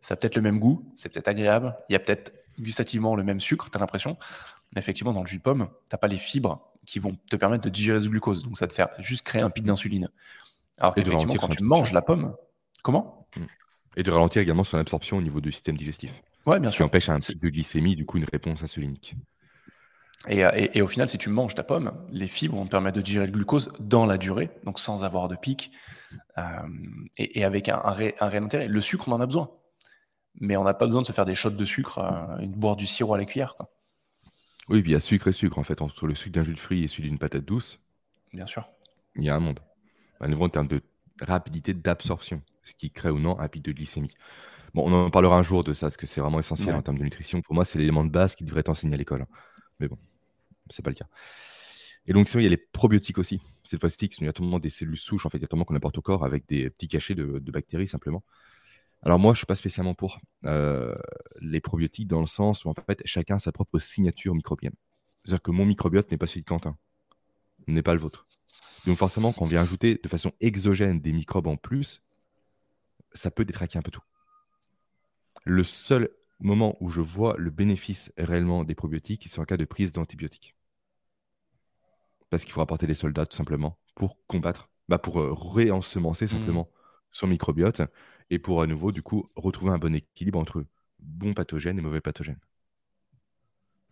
[0.00, 3.22] ça a peut-être le même goût, c'est peut-être agréable, il y a peut-être gustativement le
[3.22, 4.16] même sucre, tu as l'impression.
[4.74, 7.36] Mais effectivement, dans le jus de pomme, tu n'as pas les fibres qui vont te
[7.36, 8.42] permettre de digérer ce glucose.
[8.42, 10.10] Donc ça te fait juste créer un pic d'insuline.
[10.78, 12.34] Alors qu'effectivement, quand tu manges la pomme,
[12.82, 13.28] comment?
[13.36, 13.44] Hmm.
[13.96, 16.22] Et de ralentir également son absorption au niveau du système digestif.
[16.46, 19.14] Ouais, bien ce qui empêche un pic de glycémie, du coup une réponse insulinique.
[20.28, 22.96] Et, et, et, au final, si tu manges ta pomme, les fibres vont te permettre
[22.96, 25.72] de digérer le glucose dans la durée, donc sans avoir de pic,
[26.38, 26.42] euh,
[27.18, 28.68] et, avec un, un, un réel intérêt.
[28.68, 29.50] Le sucre, on en a besoin
[30.40, 32.56] mais on n'a pas besoin de se faire des shots de sucre euh, et de
[32.56, 33.54] boire du sirop à la cuillère.
[33.56, 33.70] Quoi.
[34.68, 35.82] Oui, puis il y a sucre et sucre en fait.
[35.82, 37.80] Entre le sucre d'un jus de fruits et celui d'une patate douce,
[38.32, 38.68] bien sûr.
[39.16, 39.60] Il y a un monde.
[40.20, 40.80] À nouveau en termes de
[41.20, 44.14] rapidité d'absorption, ce qui crée ou non un pic de glycémie.
[44.74, 46.98] Bon, on en parlera un jour de ça, parce que c'est vraiment essentiel en termes
[46.98, 47.42] de nutrition.
[47.42, 49.26] Pour moi, c'est l'élément de base qui devrait être enseigné à l'école.
[49.80, 49.98] Mais bon,
[50.70, 51.06] c'est pas le cas.
[52.06, 53.40] Et donc, il y a les probiotiques aussi.
[53.64, 55.64] Cette fois-ci, il y a tellement des cellules souches, en fait, il y a tellement
[55.64, 58.24] qu'on apporte au corps avec des petits cachets de bactéries simplement.
[59.04, 60.94] Alors moi, je suis pas spécialement pour euh,
[61.40, 64.74] les probiotiques dans le sens où en fait chacun a sa propre signature microbienne.
[65.24, 66.76] C'est-à-dire que mon microbiote n'est pas celui de Quentin,
[67.66, 68.26] n'est pas le vôtre.
[68.86, 72.00] Donc forcément, quand on vient ajouter de façon exogène des microbes en plus,
[73.14, 74.02] ça peut détraquer un peu tout.
[75.44, 79.64] Le seul moment où je vois le bénéfice réellement des probiotiques, c'est en cas de
[79.64, 80.56] prise d'antibiotiques.
[82.30, 86.28] Parce qu'il faut apporter des soldats tout simplement pour combattre, bah pour euh, réensemencer mmh.
[86.28, 86.70] simplement
[87.10, 87.82] son microbiote
[88.30, 90.64] et pour à nouveau, du coup, retrouver un bon équilibre entre
[90.98, 92.40] bons pathogènes et mauvais pathogènes.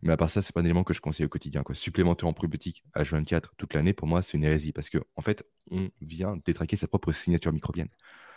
[0.03, 1.63] Mais à part ça, c'est pas un élément que je conseille au quotidien.
[1.63, 1.75] Quoi.
[1.75, 5.45] Supplémenter en probiotique H24 toute l'année, pour moi, c'est une hérésie parce qu'en en fait,
[5.71, 7.89] on vient détraquer sa propre signature microbienne,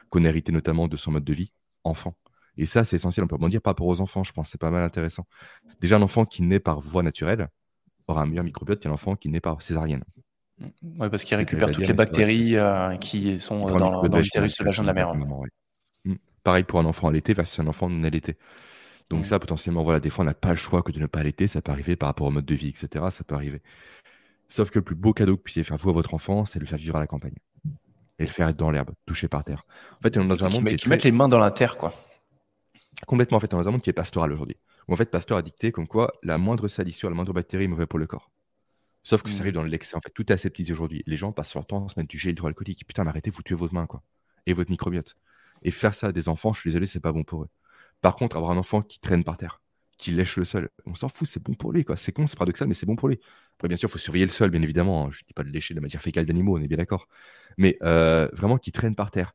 [0.10, 1.52] qu'on a hérité notamment de son mode de vie
[1.84, 2.16] enfant.
[2.58, 3.24] Et ça, c'est essentiel.
[3.24, 5.26] On peut en dire par rapport aux enfants, je pense, c'est pas mal intéressant.
[5.80, 7.50] Déjà, un enfant qui naît par voie naturelle
[8.08, 10.04] aura un meilleur microbiote qu'un enfant qui naît par césarienne.
[10.60, 14.88] Oui, parce qu'il récupère toutes les bactéries euh, qui sont euh, dans, l'utérus vagin de
[14.88, 15.14] la mère.
[15.16, 16.14] Mm.
[16.44, 18.38] Pareil pour un enfant allaité versus un enfant non allaité.
[19.10, 19.26] Donc mm.
[19.26, 21.48] ça, potentiellement, voilà, des fois, on n'a pas le choix que de ne pas allaiter.
[21.48, 23.06] Ça peut arriver par rapport au mode de vie, etc.
[23.10, 23.62] Ça peut arriver.
[24.48, 26.60] Sauf que le plus beau cadeau que vous puissiez faire vous à votre enfant, c'est
[26.60, 27.36] de le faire vivre à la campagne.
[28.20, 29.66] Et le faire être dans l'herbe, touché par terre.
[30.00, 31.94] En fait, on est dans un monde qui, les mains dans la terre, quoi.
[33.08, 34.58] Complètement, en fait, on est dans un monde qui est pastoral aujourd'hui.
[34.88, 37.68] Où en fait, Pasteur a dicté comme quoi la moindre salissure, la moindre bactérie est
[37.68, 38.32] mauvaise pour le corps.
[39.04, 39.42] Sauf que ça mm.
[39.42, 39.96] arrive dans l'excès.
[39.96, 41.04] En fait, tout est aseptisé aujourd'hui.
[41.08, 42.86] Les gens passent leur temps à se mettre du gel hydroalcoolique.
[42.88, 44.04] Putain, mais arrêtez, vous tuez votre main, quoi.
[44.46, 45.16] Et votre microbiote.
[45.64, 47.50] Et faire ça à des enfants, je suis désolé, c'est pas bon pour eux.
[48.02, 49.62] Par contre, avoir un enfant qui traîne par terre,
[49.98, 51.96] qui lèche le sol, on s'en fout, c'est bon pour lui, quoi.
[51.96, 53.20] C'est con, c'est paradoxal, mais c'est bon pour lui.
[53.56, 55.12] Après, bien sûr, il faut surveiller le sol, bien évidemment.
[55.12, 57.08] Je dis pas de lécher de la matière fécale d'animaux, on est bien d'accord.
[57.58, 59.34] Mais euh, vraiment, qui traîne par terre,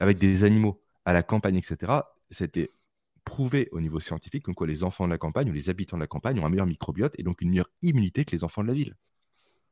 [0.00, 1.92] avec des animaux à la campagne, etc.,
[2.30, 2.70] c'était
[3.24, 6.02] prouvé au niveau scientifique comme quoi les enfants de la campagne ou les habitants de
[6.02, 8.68] la campagne ont un meilleur microbiote et donc une meilleure immunité que les enfants de
[8.68, 8.94] la ville.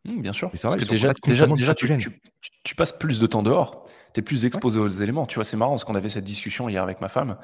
[0.04, 0.50] Mmh, bien sûr.
[0.50, 4.88] Parce que déjà, déjà, tu, passes plus de temps dehors, tu es plus exposé aux
[4.88, 5.26] éléments.
[5.26, 7.38] Tu vois, c'est marrant parce qu'on avait cette discussion hier avec ma femme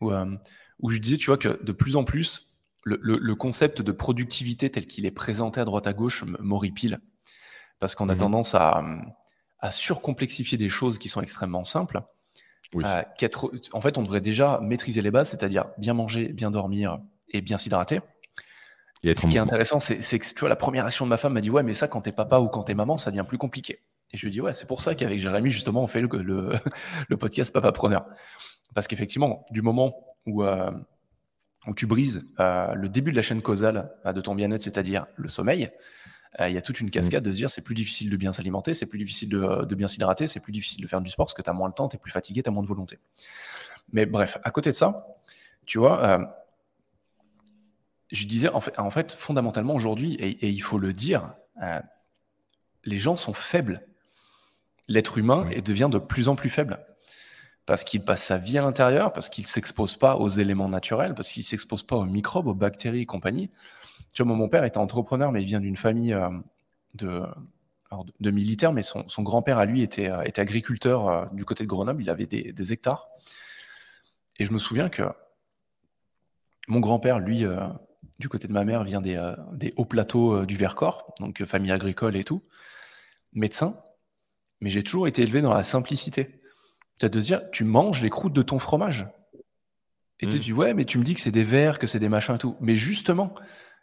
[0.00, 0.26] où, euh,
[0.82, 2.50] où je disais, tu vois, que de plus en plus,
[2.84, 7.00] le, concept de productivité tel qu'il est présenté à droite à gauche m'horripile.
[7.78, 8.84] Parce qu'on a mmh tendance à,
[9.58, 12.02] à, surcomplexifier des choses qui sont extrêmement simples.
[12.76, 13.02] Euh,
[13.72, 17.58] en fait, on devrait déjà maîtriser les bases, c'est-à-dire bien manger, bien dormir et bien
[17.58, 18.00] s'hydrater.
[19.02, 21.40] Ce qui est intéressant, c'est que tu vois, la première action de ma femme m'a
[21.40, 23.80] dit Ouais, mais ça, quand t'es papa ou quand t'es maman, ça devient plus compliqué.
[24.12, 26.60] Et je lui dis Ouais, c'est pour ça qu'avec Jérémy, justement, on fait le,
[27.08, 28.04] le, podcast Papa Preneur.
[28.74, 29.94] Parce qu'effectivement, du moment
[30.26, 30.70] où, euh,
[31.66, 35.70] où tu brises le début de la chaîne causale de ton bien-être, c'est-à-dire le sommeil,
[36.38, 38.72] il y a toute une cascade de se dire c'est plus difficile de bien s'alimenter,
[38.72, 41.34] c'est plus difficile de, de bien s'hydrater, c'est plus difficile de faire du sport parce
[41.34, 42.98] que tu as moins le temps, tu es plus fatigué, tu as moins de volonté.
[43.92, 45.06] Mais bref, à côté de ça,
[45.66, 46.20] tu vois,
[48.10, 51.34] je disais, en fait, en fait fondamentalement aujourd'hui, et, il faut le dire,
[52.84, 53.86] les gens sont faibles.
[54.88, 56.84] L'être humain devient de plus en plus faible.
[57.70, 61.14] Parce qu'il passe sa vie à l'intérieur, parce qu'il ne s'expose pas aux éléments naturels,
[61.14, 63.48] parce qu'il ne s'expose pas aux microbes, aux bactéries et compagnie.
[64.12, 66.30] Tu vois, mon père était entrepreneur, mais il vient d'une famille euh,
[66.94, 72.02] de, militaires, mais son, grand-père à lui était, euh, agriculteur euh, du côté de Grenoble,
[72.02, 73.08] il avait des, hectares.
[74.40, 75.04] Et je me souviens que
[76.66, 77.44] mon grand-père, lui,
[78.18, 82.24] du côté de ma mère, vient des hauts plateaux du Vercors, donc famille agricole et
[82.24, 82.42] tout,
[83.32, 83.76] médecin,
[84.60, 86.39] mais j'ai toujours été élevé dans la simplicité.
[87.00, 89.06] C'est de dire, tu manges les croûtes de ton fromage.
[90.20, 90.40] Et tu mmh.
[90.40, 92.38] dis, ouais, mais tu me dis que c'est des verres, que c'est des machins et
[92.38, 92.56] tout.
[92.60, 93.34] Mais justement,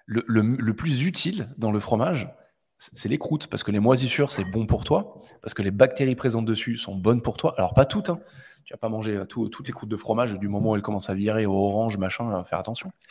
[0.06, 2.30] le, plus utile dans le fromage,
[2.77, 6.13] c'est les croûtes, parce que les moisissures, c'est bon pour toi, parce que les bactéries
[6.15, 7.56] présentes dessus sont bonnes pour toi.
[7.58, 8.19] Alors, pas toutes, hein.
[8.65, 11.10] tu vas pas manger euh, toutes les croûtes de fromage du moment où elles commencent
[11.10, 12.91] à virer au orange, machin, euh, faire attention.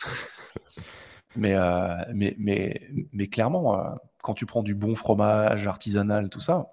[1.35, 3.79] Mais, euh, mais, mais, mais clairement,
[4.23, 6.65] quand tu prends du bon fromage artisanal, tout ça,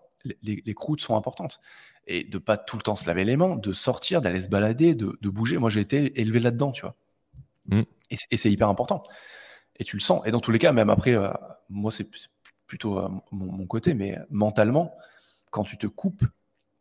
[0.42, 1.60] les, croûtes sont importantes.
[2.06, 4.94] Et de pas tout le temps se laver les mains, de sortir, d'aller se balader,
[4.94, 5.56] de, bouger.
[5.56, 6.94] Moi, j'ai été élevé là-dedans, tu vois.
[7.66, 7.82] Mm.
[8.10, 9.04] et c'est hyper important
[9.76, 10.22] et tu le sens.
[10.26, 11.32] Et dans tous les cas, même après, euh,
[11.68, 12.08] moi, c'est
[12.66, 14.94] plutôt euh, mon, côté, mais mentalement,
[15.50, 16.24] quand tu te coupes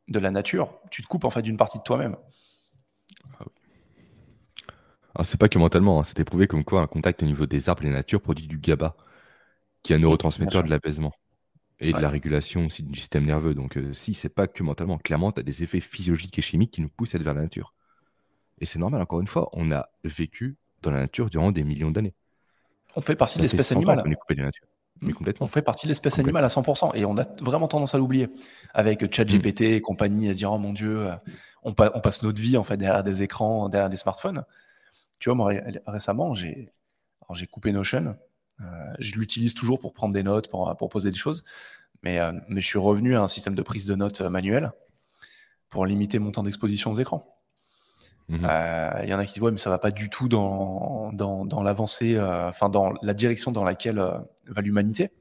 [0.08, 2.16] de la nature, tu te coupes en fait d'une partie de toi-même.
[3.40, 3.46] Ah,
[5.16, 6.04] ah c'est pas que mentalement, hein.
[6.04, 8.58] c'est prouvé comme quoi un contact au niveau des arbres et la nature produit du
[8.58, 8.96] GABA,
[9.82, 11.14] qui est un neurotransmetteur de l'apaisement
[11.80, 13.54] et de la régulation aussi du système nerveux.
[13.54, 16.72] Donc, euh, si c'est pas que mentalement, clairement, tu as des effets physiologiques et chimiques
[16.72, 17.74] qui nous poussent à être vers la nature.
[18.60, 21.92] Et c'est normal, encore une fois, on a vécu dans la nature durant des millions
[21.92, 22.14] d'années.
[22.96, 24.04] On fait partie de l'espèce animale.
[24.06, 25.14] On mmh.
[25.14, 25.46] complètement.
[25.46, 26.96] On fait partie de l'espèce animale à 100%.
[26.96, 28.30] Et on a vraiment tendance à l'oublier.
[28.74, 29.64] Avec ChatGPT mmh.
[29.64, 31.16] et compagnie, à dire Oh mon Dieu, euh,
[31.64, 34.46] on, passe notre vie en fait derrière des écrans, derrière des smartphones.
[35.20, 35.54] Tu vois, moi
[35.88, 36.72] récemment, j'ai
[37.52, 38.16] coupé Notion.
[38.62, 38.66] Euh,
[39.00, 41.44] je l'utilise toujours pour prendre des notes, pour, pour poser des choses.
[42.04, 44.72] Mais, euh, mais je suis revenu à un système de prise de notes manuel
[45.70, 47.34] pour limiter mon temps d'exposition aux écrans.
[48.30, 48.48] Mhm.
[48.50, 51.12] Euh, il y en a qui disent ouais mais ça va pas du tout dans,
[51.14, 55.12] dans, l'avancée, euh, enfin dans la direction dans laquelle euh, va l'humanité.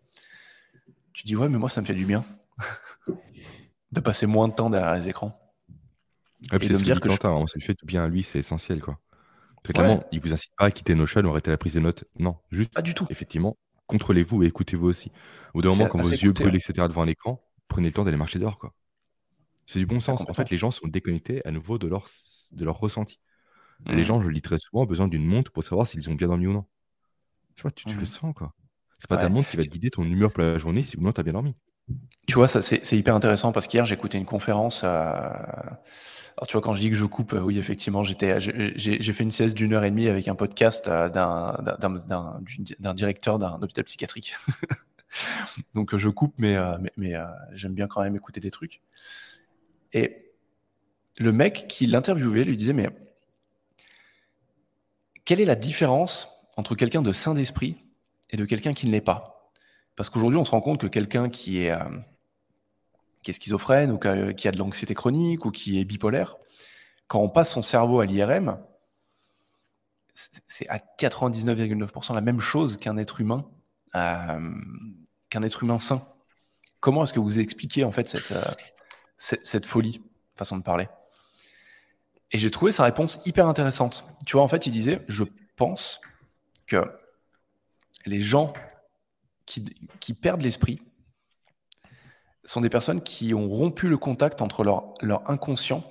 [1.13, 2.25] Tu dis ouais mais moi ça me fait du bien
[3.93, 5.39] de passer moins de temps derrière les écrans.
[6.53, 7.19] et, de me dire que je...
[7.25, 8.99] Hein, fait du bien à lui c'est essentiel quoi.
[9.63, 11.81] Très clairement, il vous incite pas à quitter nos chaînes ou arrêter la prise de
[11.81, 12.05] notes.
[12.19, 12.73] Non, juste.
[12.73, 13.07] Pas du tout.
[13.11, 15.13] Effectivement, contrôlez-vous et écoutez-vous aussi.
[15.55, 18.05] Au bout d'un moment, quand vos yeux brûlent, etc., devant un écran, prenez le temps
[18.05, 18.75] d'aller marcher dehors, quoi.
[19.67, 20.25] C'est du bon sens.
[20.29, 22.09] En fait, les gens sont déconnectés à nouveau de leur
[22.53, 23.21] de leur ressenti.
[23.87, 24.05] Les mmh.
[24.05, 26.29] gens, je le dis très souvent, ont besoin d'une montre pour savoir s'ils ont bien
[26.29, 26.65] dormi ou non.
[27.57, 28.07] Tu vois, tu, le mmh.
[28.07, 28.55] sens, quoi.
[28.99, 31.01] C'est pas ta montre qui va te guider ton humeur pour la journée si ou
[31.01, 31.57] non tu as bien dormi.
[32.27, 34.85] Tu vois, c'est hyper intéressant parce qu'hier écouté une conférence.
[36.37, 39.31] Alors tu vois, quand je dis que je coupe, oui, effectivement, j'étais, j'ai fait une
[39.31, 44.35] sieste d'une heure et demie avec un podcast euh, d'un directeur d'un hôpital psychiatrique.
[45.75, 48.81] Donc je coupe, mais, euh, mais, euh, j'aime bien quand même écouter des trucs.
[49.93, 50.33] Et
[51.19, 52.89] le mec qui l'interviewait lui disait, mais
[55.25, 57.77] quelle est la différence entre quelqu'un de sain d'esprit
[58.31, 59.32] et de quelqu'un qui ne l'est pas?
[59.97, 61.99] Parce qu'aujourd'hui, on se rend compte que quelqu'un qui est, euh,
[63.23, 66.37] qui est schizophrène ou qui a de l'anxiété chronique ou qui est bipolaire,
[67.09, 68.59] quand on passe son cerveau à l'IRM,
[70.15, 73.47] c'est à 99,9% la même chose qu'un être humain,
[73.95, 74.51] euh,
[75.31, 76.07] qu'un être humain sain.
[76.81, 78.43] Comment est-ce que vous expliquez en fait cette, euh,
[79.17, 80.03] cette folie,
[80.37, 80.89] façon de parler?
[82.31, 84.07] Et j'ai trouvé sa réponse hyper intéressante.
[84.25, 85.25] Tu vois, en fait, il disait, je
[85.57, 86.01] pense
[86.67, 86.91] que
[88.07, 88.55] les gens
[89.47, 90.81] qui, perdent l'esprit
[92.45, 95.85] sont des personnes qui ont rompu le contact entre leur, leur inconscient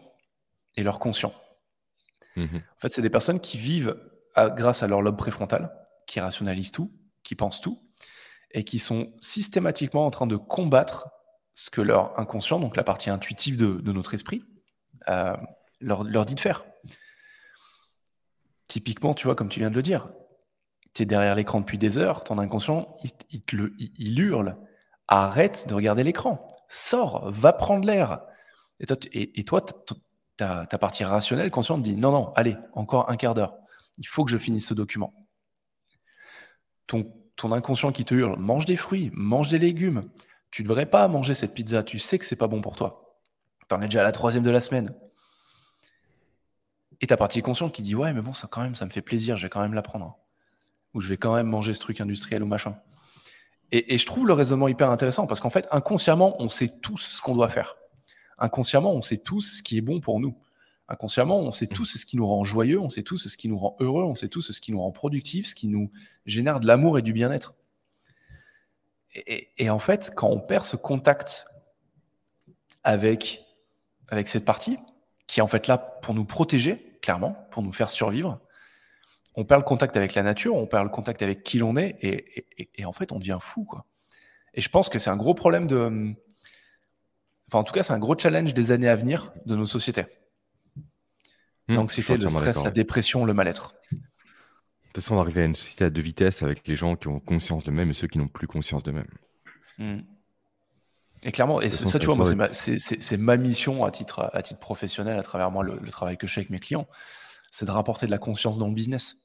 [0.76, 1.34] et leur conscient.
[2.36, 2.58] Mhm.
[2.58, 3.98] En fait, c'est des personnes qui vivent
[4.36, 5.72] grâce à leur lobe préfrontal,
[6.08, 6.92] qui rationalisent tout,
[7.24, 7.82] qui pensent tout,
[8.52, 11.10] et qui sont systématiquement en train de combattre
[11.54, 14.44] ce que leur inconscient, donc la partie intuitive de, notre esprit,
[15.10, 15.36] euh,
[15.80, 16.66] leur, dit de faire.
[18.68, 20.12] Typiquement, tu vois, comme tu viens de le dire,
[20.94, 22.96] tu es derrière l'écran depuis des heures, ton inconscient,
[23.30, 24.58] il, le, il, hurle
[25.08, 28.22] arrête de regarder l'écran, sors, va prendre l'air.
[28.80, 29.66] Et toi,
[30.38, 33.56] ta, partie rationnelle, consciente, dit non, non, allez, encore un quart d'heure,
[33.98, 35.14] il faut que je finisse ce document.
[36.88, 40.10] Ton, ton inconscient qui te hurle mange des fruits, mange des légumes,
[40.50, 43.22] tu ne devrais pas manger cette pizza, tu sais que c'est pas bon pour toi.
[43.70, 44.94] Tu en es déjà à la troisième de la semaine
[47.02, 49.02] et ta partie consciente qui dit ouais, mais bon, ça quand même, ça me fait
[49.02, 50.20] plaisir, je vais quand même l'apprendre.
[50.94, 52.76] Ou je vais quand même manger ce truc industriel ou machin.
[53.72, 57.22] Et, je trouve le raisonnement hyper intéressant parce qu'en fait, inconsciemment, on sait tous ce
[57.22, 57.78] qu'on doit faire.
[58.38, 60.38] Inconsciemment, on sait tous ce qui est bon pour nous.
[60.90, 63.58] Inconsciemment, on sait tous ce qui nous rend joyeux, on sait tous ce qui nous
[63.58, 65.90] rend heureux, on sait tous ce qui nous rend productif, ce qui nous
[66.26, 67.54] génère de l'amour et du bien-être.
[69.14, 71.46] Et, en fait, quand on perd ce contact
[72.84, 73.46] avec,
[74.10, 74.78] avec cette partie,
[75.28, 78.42] qui est en fait là pour nous protéger, clairement, pour nous faire survivre,
[79.36, 81.96] on perd le contact avec la nature, on perd le contact avec qui l'on est,
[82.02, 83.86] et, en fait, on devient fou, quoi.
[84.54, 86.14] Et je pense que c'est un gros problème de.
[87.48, 90.06] Enfin, en tout cas, c'est un gros challenge des années à venir de nos sociétés.
[91.68, 93.74] Mmh, L'anxiété, le stress, la dépression, le mal-être.
[93.92, 93.98] De
[94.88, 97.08] toute façon, on va arriver à une société à deux vitesses avec les gens qui
[97.08, 99.08] ont conscience d'eux-mêmes et ceux qui n'ont plus conscience d'eux-mêmes.
[99.78, 100.00] Mmh.
[101.24, 105.18] Et clairement, et ça, tu vois, moi, c'est ma, mission à titre, à titre professionnel,
[105.18, 106.88] à travers moi, le, le travail que je fais avec mes clients,
[107.52, 109.18] c'est de rapporter de la conscience dans le business.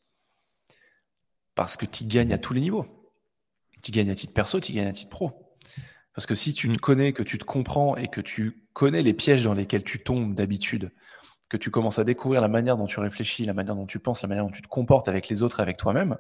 [1.54, 2.86] Parce que tu gagnes à tous les niveaux.
[3.82, 5.56] Tu gagnes à titre perso, tu gagnes à titre pro.
[6.14, 6.78] Parce que si tu te mm.
[6.78, 10.34] connais, que tu te comprends et que tu connais les pièges dans lesquels tu tombes
[10.34, 10.92] d'habitude,
[11.48, 14.22] que tu commences à découvrir la manière dont tu réfléchis, la manière dont tu penses,
[14.22, 16.18] la manière dont tu te comportes avec les autres et avec toi-même,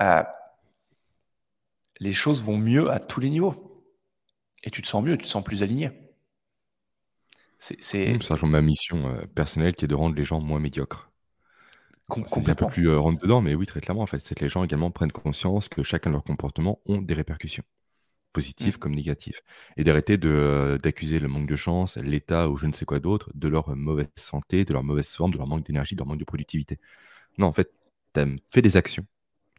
[0.00, 0.22] euh,
[1.98, 3.84] les choses vont mieux à tous les niveaux.
[4.62, 5.90] Et tu te sens mieux, tu te sens plus aligné.
[7.62, 11.12] C'est, mmh, ma mission euh, personnelle qui est de rendre les gens moins médiocres.
[12.26, 14.42] C'est un peu plus euh, rentre dedans, mais oui, très clairement, en fait, c'est que
[14.42, 17.62] les gens également prennent conscience que chacun de leurs comportements ont des répercussions,
[18.32, 18.78] positives mmh.
[18.78, 19.40] comme négatives,
[19.76, 23.30] et d'arrêter euh, d'accuser le manque de chance, l'État ou je ne sais quoi d'autre
[23.34, 26.18] de leur mauvaise santé, de leur mauvaise forme, de leur manque d'énergie, de leur manque
[26.18, 26.80] de productivité.
[27.38, 27.72] Non, en fait,
[28.48, 29.06] fait des actions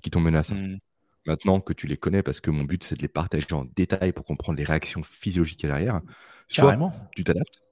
[0.01, 0.53] qui t'ont ça.
[0.53, 0.77] Mmh.
[1.25, 4.11] Maintenant que tu les connais, parce que mon but c'est de les partager en détail
[4.11, 6.01] pour comprendre les réactions physiologiques derrière,
[6.49, 6.77] soit
[7.15, 7.62] tu t'adaptes,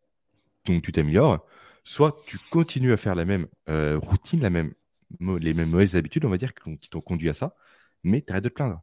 [0.65, 1.45] donc tu t'améliores,
[1.83, 4.73] soit tu continues à faire la même euh, routine, la même,
[5.19, 7.55] les mêmes mauvaises habitudes, on va dire, qui t'ont conduit à ça,
[8.03, 8.81] mais tu arrêtes de te plaindre.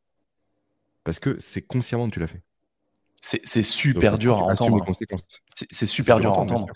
[1.05, 2.43] Parce que c'est consciemment que tu l'as fait.
[3.21, 4.85] C'est super dur à entendre.
[5.55, 6.67] C'est super dur à entendre.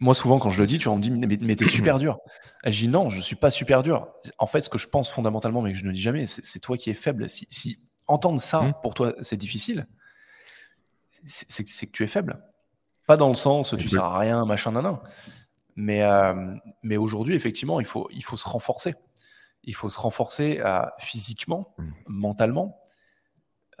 [0.00, 2.18] Moi, souvent, quand je le dis, tu me dis, mais, t'es super dur.
[2.64, 4.08] je dis, non, je suis pas super dur.
[4.38, 6.76] En fait, ce que je pense fondamentalement, mais que je ne dis jamais, c'est toi
[6.76, 7.28] qui es faible.
[7.28, 8.74] Si, entendre ça, mmh.
[8.80, 9.86] pour toi, c'est difficile,
[11.26, 12.42] c'est que tu es faible.
[13.08, 14.98] Pas dans le sens tu sers à rien, machin, nan,
[15.76, 18.96] Mais, euh, mais aujourd'hui, effectivement, il faut, il faut se renforcer.
[19.64, 21.90] Il faut se renforcer euh, physiquement, mmh.
[22.06, 22.82] mentalement.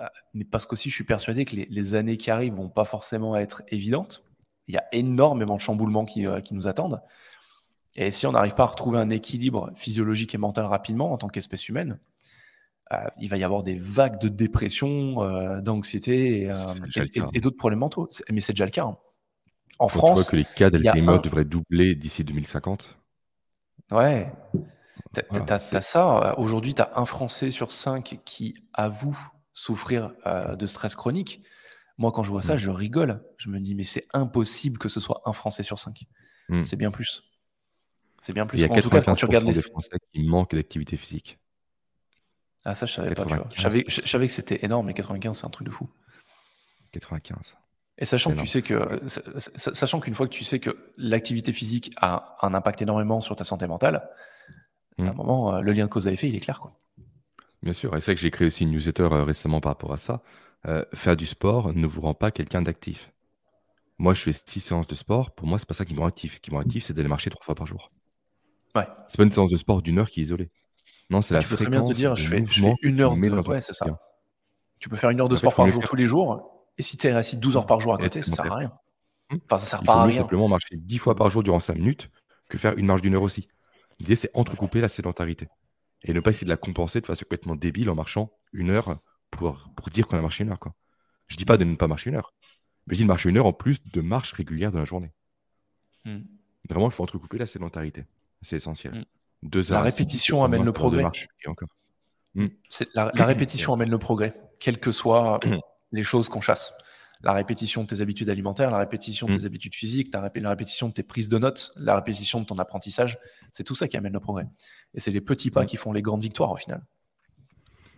[0.00, 3.36] Euh, mais parce qu'aussi, je suis persuadé que les, années qui arrivent vont pas forcément
[3.36, 4.24] être évidentes.
[4.66, 7.02] Il y a énormément de chamboulements qui, qui nous attendent.
[7.96, 11.28] Et si on n'arrive pas à retrouver un équilibre physiologique et mental rapidement en tant
[11.28, 11.98] qu'espèce humaine,
[13.20, 16.50] il va y avoir des vagues de dépression, d'anxiété
[17.34, 18.08] et, d'autres problèmes mentaux.
[18.32, 18.84] Mais c'est déjà le cas.
[18.84, 18.96] Hein.
[19.78, 20.18] En France.
[20.18, 22.96] Tu vois que les cas d'Alzheimer devraient doubler d'ici 2050
[23.90, 24.32] Ouais.
[25.12, 26.38] T'as ça.
[26.38, 29.18] Aujourd'hui, tu as un Français sur cinq qui avoue
[29.52, 31.42] souffrir euh, de stress chronique.
[31.96, 32.58] Moi, quand je vois ça, mm.
[32.58, 33.24] je rigole.
[33.38, 36.04] Je me dis, mais c'est impossible que ce soit un Français sur cinq.
[36.48, 36.64] Mm.
[36.64, 37.24] C'est bien plus.
[38.20, 38.58] C'est bien plus.
[38.58, 41.38] Il y a en tout cas, quand tu regardes les Français qui manquent d'activité physique.
[42.64, 43.26] Ah, ça, je savais pas.
[43.54, 45.88] Je savais, je savais que c'était énorme, mais 95, c'est un truc de fou.
[46.92, 47.56] 95.
[47.98, 49.00] Et sachant que tu sais que,
[49.56, 53.42] sachant qu'une fois que tu sais que l'activité physique a un impact énormément sur ta
[53.42, 54.08] santé mentale,
[54.98, 55.16] à un mmh.
[55.16, 56.76] moment, euh, le lien de cause à effet, il est clair, quoi.
[57.62, 59.96] Bien sûr, et c'est que j'ai créé aussi une newsletter euh, récemment par rapport à
[59.96, 60.22] ça.
[60.66, 63.12] Euh, faire du sport ne vous rend pas quelqu'un d'actif.
[63.98, 65.32] Moi, je fais six séances de sport.
[65.32, 66.36] Pour moi, c'est pas ça qui me rend actif.
[66.36, 67.90] Ce qui me rend actif, c'est d'aller marcher trois fois par jour.
[68.76, 68.86] Ouais.
[69.08, 70.50] C'est pas une séance de sport d'une heure qui est isolée.
[71.10, 72.42] Non, c'est la Tu peux très bien te dire, je fais,
[72.82, 73.48] une heure de...
[73.48, 73.86] Ouais, c'est ça.
[74.78, 77.08] Tu peux faire une heure de sport par jour tous les jours et si tu
[77.08, 78.72] es assis 12 heures par jour à côté, ça sert à rien.
[79.30, 79.40] Hum.
[79.44, 80.18] Enfin, ça sert pas à rien.
[80.18, 82.10] simplement marcher 10 fois par jour durant 5 minutes
[82.48, 83.48] que faire une marche d'une heure aussi.
[83.98, 85.48] L'idée, c'est entrecouper la sédentarité.
[86.04, 89.00] Et ne pas essayer de la compenser de façon complètement débile en marchant une heure
[89.30, 90.60] pour, pour dire qu'on a marché une heure.
[90.60, 90.74] Quoi.
[91.26, 92.32] Je dis pas de ne pas marcher une heure.
[92.86, 95.12] Mais je dis de marcher une heure en plus de marche régulière dans la journée.
[96.06, 96.24] Hum.
[96.70, 98.04] Vraiment, il faut entrecouper la sédentarité.
[98.40, 98.94] C'est essentiel.
[98.94, 99.04] Hum.
[99.42, 101.04] Deux heures la répétition amène le progrès.
[101.44, 101.68] et encore.
[102.94, 105.40] La, la, répétition amène le progrès, quel que soit
[105.92, 106.72] les choses qu'on chasse.
[107.22, 109.46] La répétition de tes habitudes alimentaires, la répétition de tes mm.
[109.46, 110.20] habitudes physiques, la,
[110.50, 113.18] répétition de tes prises de notes, la répétition de ton apprentissage,
[113.50, 114.46] c'est tout ça qui amène le progrès.
[114.94, 115.66] Et c'est les petits pas mm.
[115.66, 116.82] qui font les grandes victoires au final.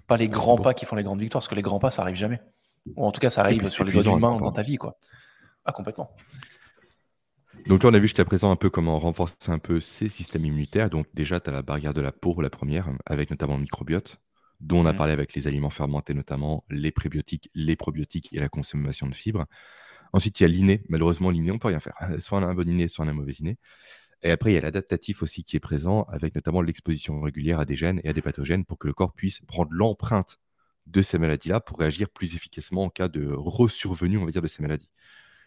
[0.06, 2.02] Pas les grands pas qui font les grandes victoires, parce que les grands pas, ça
[2.02, 2.40] arrive jamais.
[2.96, 4.96] Ou en tout cas, ça arrive sur les doigts humains dans ta vie, quoi.
[5.64, 6.10] Ah, complètement.
[7.66, 10.46] Donc là, on a vu jusqu'à présent un peu comment renforcer un peu ces systèmes
[10.46, 10.88] immunitaires.
[10.88, 14.16] Donc déjà, tu as la barrière de la peau, la première, avec notamment le microbiote
[14.60, 14.96] dont on a mmh.
[14.96, 19.46] parlé avec les aliments fermentés notamment, les prébiotiques, les probiotiques et la consommation de fibres.
[20.12, 20.82] Ensuite, il y a l'inné.
[20.88, 21.94] Malheureusement, l'inné, on ne peut rien faire.
[22.18, 23.58] Soit on a un bon inné, soit on a un mauvais inné.
[24.22, 27.64] Et après, il y a l'adaptatif aussi qui est présent, avec notamment l'exposition régulière à
[27.64, 30.38] des gènes et à des pathogènes pour que le corps puisse prendre l'empreinte
[30.86, 34.48] de ces maladies-là pour réagir plus efficacement en cas de resurvenue, on va dire, de
[34.48, 34.90] ces maladies.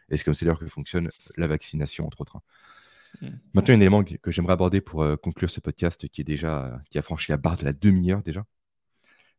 [0.10, 2.38] Et c'est comme c'est d'ailleurs que fonctionne la vaccination, entre autres.
[3.22, 3.28] Mmh.
[3.54, 6.98] Maintenant, un élément que j'aimerais aborder pour euh, conclure ce podcast qui est déjà qui
[6.98, 8.44] a franchi la barre de la demi-heure déjà.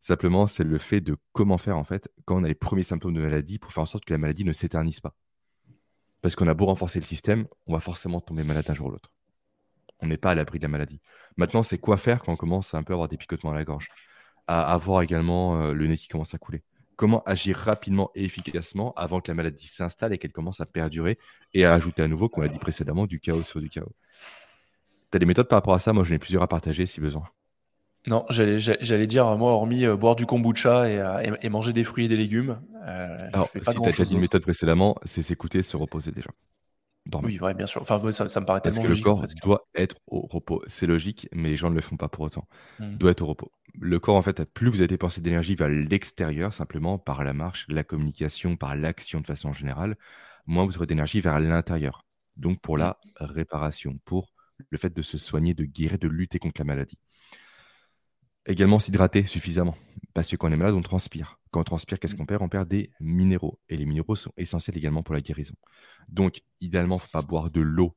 [0.07, 3.15] Simplement, c'est le fait de comment faire en fait quand on a les premiers symptômes
[3.15, 5.15] de maladie pour faire en sorte que la maladie ne s'éternise pas.
[6.21, 8.91] Parce qu'on a beau renforcer le système, on va forcément tomber malade un jour ou
[8.91, 9.11] l'autre.
[10.01, 11.01] On n'est pas à l'abri de la maladie.
[11.39, 13.65] Maintenant, c'est quoi faire quand on commence à un peu avoir des picotements à la
[13.65, 13.89] gorge,
[14.47, 16.63] à avoir également euh, le nez qui commence à couler?
[16.97, 21.19] Comment agir rapidement et efficacement avant que la maladie s'installe et qu'elle commence à perdurer
[21.55, 23.95] et à ajouter à nouveau, comme on l'a dit précédemment, du chaos sur du chaos?
[25.11, 25.95] Tu as des méthodes par rapport à ça?
[25.95, 27.27] Moi, j'en ai plusieurs à partager si besoin.
[28.07, 32.09] Non, j'allais dire, moi, hormis euh, boire du kombucha euh, et, manger des fruits et
[32.09, 32.61] des légumes.
[32.87, 36.31] Euh, Alors, si tu as déjà dit une méthode précédemment, c'est s'écouter, se reposer déjà.
[37.23, 37.83] Oui, bien sûr.
[37.83, 40.63] Enfin, ça, me paraît Parce que le corps doit être au repos.
[40.67, 42.47] C'est logique, mais les gens ne le font pas pour autant.
[42.79, 42.97] Hmm.
[42.97, 43.53] Doit être au repos.
[43.79, 47.67] Le corps, en fait, plus vous avez dépensé d'énergie vers l'extérieur, simplement par la marche,
[47.69, 49.97] la communication, par l'action de façon générale,
[50.47, 52.07] moins vous aurez d'énergie vers l'intérieur.
[52.37, 53.25] Donc pour la hmm.
[53.25, 54.33] réparation, pour
[54.71, 56.99] le fait de se soigner, de guérir, de lutter contre la maladie.
[58.47, 59.77] Également s'hydrater suffisamment.
[60.13, 61.41] Parce que quand on est malade, on transpire.
[61.51, 62.19] Quand on transpire, qu'est-ce mmh.
[62.19, 62.43] qu'on perd?
[62.43, 63.59] On perd des minéraux.
[63.69, 65.55] Et les minéraux sont essentiels également pour la guérison.
[66.09, 67.97] Donc, idéalement, il ne faut pas boire de l'eau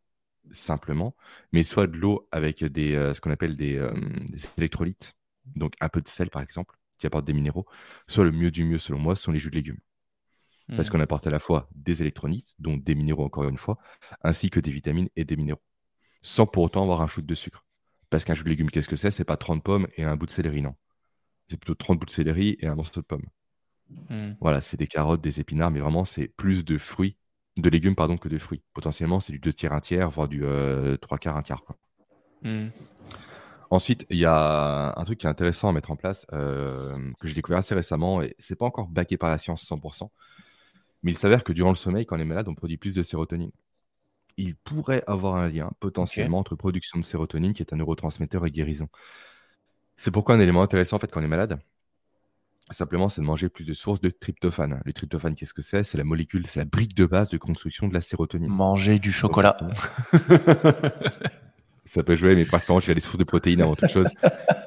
[0.51, 1.15] simplement,
[1.51, 3.91] mais soit de l'eau avec des, euh, ce qu'on appelle des, euh,
[4.29, 5.13] des, électrolytes,
[5.55, 7.65] donc un peu de sel par exemple, qui apporte des minéraux.
[8.07, 9.79] Soit le mieux du mieux, selon moi, ce sont les jus de légumes.
[10.69, 10.91] Parce mmh.
[10.91, 13.77] qu'on apporte à la fois des électrolytes, donc des minéraux encore une fois,
[14.21, 15.61] ainsi que des vitamines et des minéraux,
[16.21, 17.66] sans pour autant avoir un shoot de sucre.
[18.09, 19.11] Parce qu'un jus de légumes, qu'est-ce que c'est?
[19.11, 20.75] C'est pas 30 pommes et un bout de céleri, non.
[21.49, 23.25] C'est plutôt 30 bouts de céleri et un morceau de pomme.
[24.09, 24.33] Hmm.
[24.41, 27.17] Voilà, c'est des carottes, des épinards, mais vraiment, c'est plus de fruits,
[27.57, 28.61] de légumes, pardon, que de fruits.
[28.73, 31.63] Potentiellement, c'est du 2 tiers, 1 tiers, voire du 3 euh, quarts, 1 quart.
[32.43, 32.67] Hmm.
[33.69, 37.27] Ensuite, il y a un truc qui est intéressant à mettre en place, euh, que
[37.27, 40.09] j'ai découvert assez récemment, et c'est pas encore baqué par la science 100%,
[41.03, 43.03] mais il s'avère que durant le sommeil, quand on est malade, on produit plus de
[43.03, 43.51] sérotonine
[44.37, 48.51] il pourrait avoir un lien potentiellement entre production de sérotonine, qui est un neurotransmetteur, et
[48.51, 48.87] guérison.
[49.95, 51.59] C'est pourquoi un élément intéressant en fait quand on est malade,
[52.71, 54.81] simplement, c'est de manger plus de sources de tryptophane.
[54.85, 55.83] Le tryptophane, qu'est-ce que c'est?
[55.83, 58.49] C'est la molécule, c'est la brique de base de construction de la sérotonine.
[58.49, 59.57] Manger du chocolat.
[61.85, 64.09] ça peut jouer, mais principalement, j'ai des sources de protéines avant toute chose.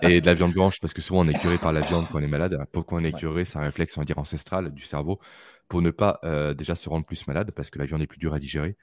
[0.02, 2.18] Et de la viande blanche, parce que souvent, on est curé par la viande quand
[2.18, 2.58] on est malade.
[2.72, 5.20] Pourquoi on est curé C'est un réflexe, on va dire, ancestral du cerveau,
[5.68, 8.18] pour ne pas euh, déjà se rendre plus malade, parce que la viande est plus
[8.18, 8.76] dure à digérer.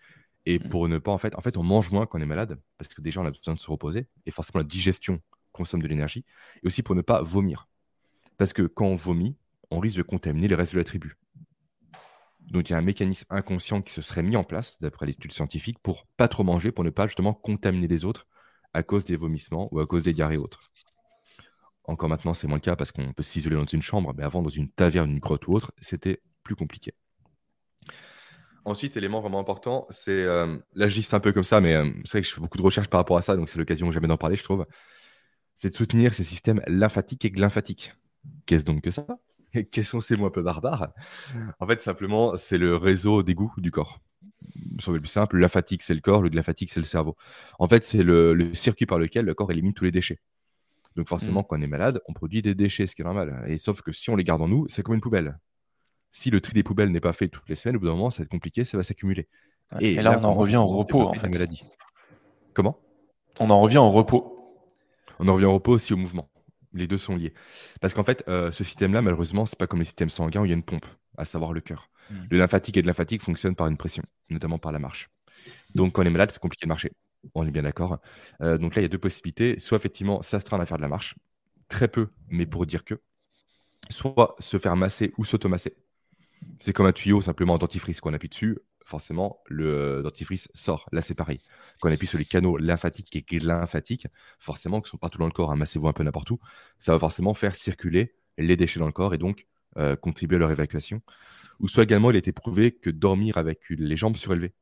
[0.50, 0.70] Et mmh.
[0.70, 2.88] pour ne pas, en fait, en fait, on mange moins quand on est malade, parce
[2.94, 5.20] que déjà, on a besoin de se reposer, et forcément, la digestion
[5.52, 6.24] consomme de l'énergie,
[6.64, 7.68] et aussi pour ne pas vomir.
[8.38, 9.36] Parce que quand on vomit,
[9.72, 11.18] on risque de contaminer les restes de la tribu.
[12.40, 15.12] Donc il y a un mécanisme inconscient qui se serait mis en place, d'après les
[15.12, 18.26] études scientifiques, pour pas trop manger, pour ne pas justement contaminer les autres
[18.74, 20.72] à cause des vomissements ou à cause des diarrhées autres.
[21.84, 24.42] Encore maintenant, c'est moins le cas parce qu'on peut s'isoler dans une chambre, mais avant,
[24.42, 26.94] dans une taverne, une grotte ou autre, c'était plus compliqué.
[28.68, 30.12] Ensuite, élément vraiment important, c'est.
[30.12, 32.34] Euh, là, je dis c'est un peu comme ça, mais euh, c'est vrai que je
[32.34, 34.44] fais beaucoup de recherches par rapport à ça, donc c'est l'occasion jamais d'en parler, je
[34.44, 34.66] trouve.
[35.56, 37.94] C'est de soutenir ces systèmes lymphatiques et glymphatiques.
[38.46, 39.08] Qu'est-ce donc que ça?
[39.72, 40.90] Quels sont ces mots un peu barbares?
[41.62, 44.02] En fait, simplement, c'est le réseau d'égout du corps.
[44.82, 47.16] C'est le plus simple, le lymphatique, c'est le corps, le glymphatique, c'est le cerveau.
[47.60, 50.20] En fait, c'est le, circuit par lequel le corps élimine tous les déchets.
[50.98, 51.46] Donc forcément, mmh.
[51.48, 53.46] quand on est malade, on produit des déchets, ce qui est normal.
[53.48, 55.38] Et sauf que si on les garde en nous, c'est comme une poubelle
[56.12, 58.10] si le tri des poubelles n'est pas fait toutes les semaines, au bout d'un moment,
[58.10, 59.28] ça va être compliqué, ça va s'accumuler.
[59.80, 61.30] et, là, on en revient au repos, en fait.
[61.30, 61.64] Maladie.
[62.54, 62.80] Comment?
[63.40, 64.38] On en revient au repos.
[65.20, 66.30] On en revient au repos aussi au mouvement.
[66.74, 67.34] Les deux sont liés.
[67.82, 70.50] Parce qu'en fait, euh, ce système-là, malheureusement, c'est pas comme les systèmes sanguins où il
[70.50, 70.86] y a une pompe,
[71.18, 71.90] à savoir le cœur.
[72.10, 72.26] Hmm.
[72.30, 75.10] Le lymphatique et de lymphatique fonctionnent par une pression, notamment par la marche.
[75.76, 76.92] Donc, quand on est malade, c'est compliqué de marcher.
[77.36, 78.00] On est bien d'accord.
[78.42, 79.60] Euh, donc là, il y a deux possibilités.
[79.60, 81.16] Soit effectivement s'astreindre à faire de la marche,
[81.68, 83.00] très peu, mais pour dire que.
[83.90, 85.76] Soit se faire masser ou s'automasser.
[86.60, 88.02] C'est comme un tuyau simplement en dentifrice.
[88.02, 90.88] Quand on appuie dessus, forcément, le euh, dentifrice sort.
[90.92, 91.40] Là, c'est pareil.
[91.80, 94.08] Quand on appuie sur les canaux lymphatiques et lymphatiques,
[94.40, 96.40] forcément, qui sont partout dans le corps, hein, massez-vous un peu n'importe où,
[96.80, 100.40] ça va forcément faire circuler les déchets dans le corps et donc euh, contribuer à
[100.40, 101.02] leur évacuation.
[101.60, 104.54] Ou soit également, il a été prouvé que dormir avec les jambes surélevées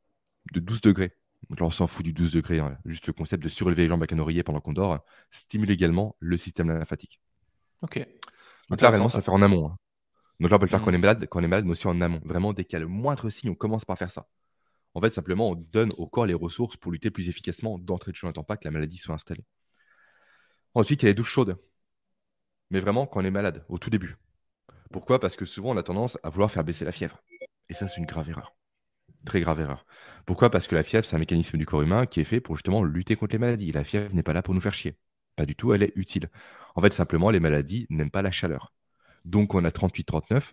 [0.54, 1.14] de 12 degrés,
[1.50, 3.90] donc là, on s'en fout du 12 degrés, hein, juste le concept de surélever les
[3.90, 5.00] jambes avec un pendant qu'on dort,
[5.30, 7.22] stimule également le système lymphatique.
[7.82, 8.06] Ok.
[8.70, 9.68] Donc là, réellement, ça fait en amont.
[9.68, 9.78] Hein.
[10.40, 11.02] Donc là, on peut le faire quand on est mmh.
[11.02, 12.22] malade, quand on est malade, mais aussi en amont.
[12.26, 14.28] Vraiment, dès qu'il y a le moindre signe, on commence par faire ça.
[14.94, 18.18] En fait, simplement, on donne au corps les ressources pour lutter plus efficacement d'entrée de
[18.18, 18.26] jeu.
[18.26, 19.46] On n'attend pas que la maladie soit installée.
[20.74, 21.58] Ensuite, il y a les douches chaudes.
[22.70, 24.16] Mais vraiment, quand on est malade, au tout début.
[24.92, 25.20] Pourquoi?
[25.20, 27.22] Parce que souvent, on a tendance à vouloir faire baisser la fièvre.
[27.70, 28.56] Et ça, c'est une grave erreur.
[29.26, 29.86] Très grave erreur.
[30.26, 30.50] Pourquoi?
[30.50, 32.84] Parce que la fièvre, c'est un mécanisme du corps humain qui est fait pour justement
[32.84, 33.72] lutter contre les maladies.
[33.72, 34.98] La fièvre n'est pas là pour nous faire chier.
[35.36, 36.30] Pas du tout, elle est utile.
[36.76, 38.74] En fait, simplement, les maladies n'aiment pas la chaleur.
[39.26, 40.52] Donc, on a 38-39,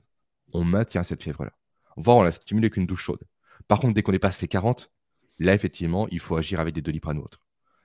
[0.53, 1.53] on maintient cette fièvre-là.
[1.97, 3.23] Voire on la stimule avec une douche chaude.
[3.69, 4.91] Par contre, dès qu'on dépasse les 40,
[5.39, 7.41] là, effectivement, il faut agir avec des doliprane ou autres.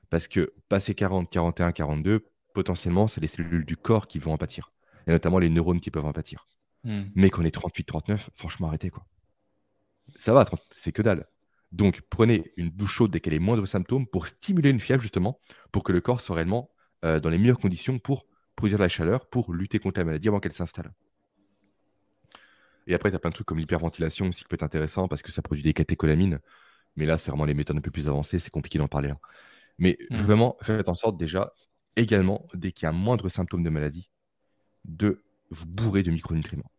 [0.10, 4.38] Parce que passer 40, 41, 42, potentiellement, c'est les cellules du corps qui vont en
[4.38, 4.72] pâtir.
[5.06, 6.48] Et notamment les neurones qui peuvent en pâtir.
[6.84, 7.04] Hmm.
[7.16, 9.06] Mais qu'on est 38-39, franchement, arrêtez quoi.
[10.16, 11.28] Ça va, c'est que dalle.
[11.74, 15.42] Donc, prenez une douche chaude dès qu'elle est moindre symptômes pour stimuler une fièvre, justement,
[15.74, 16.72] pour que le corps soit réellement
[17.04, 18.26] euh, dans les meilleures conditions pour
[18.58, 20.92] produire de la chaleur, pour lutter contre la maladie avant qu'elle s'installe.
[22.88, 25.22] Et après, tu as plein de trucs comme l'hyperventilation aussi qui peut être intéressant parce
[25.22, 26.40] que ça produit des catécholamines.
[26.96, 29.20] Mais là, c'est vraiment les méthodes un peu plus avancées, c'est compliqué d'en parler là.
[29.78, 30.18] Mais mmh.
[30.18, 31.54] vraiment, faites en sorte déjà,
[31.96, 34.10] également, dès qu'il y a un moindre symptôme de maladie,
[34.86, 36.72] de vous bourrer de micronutriments.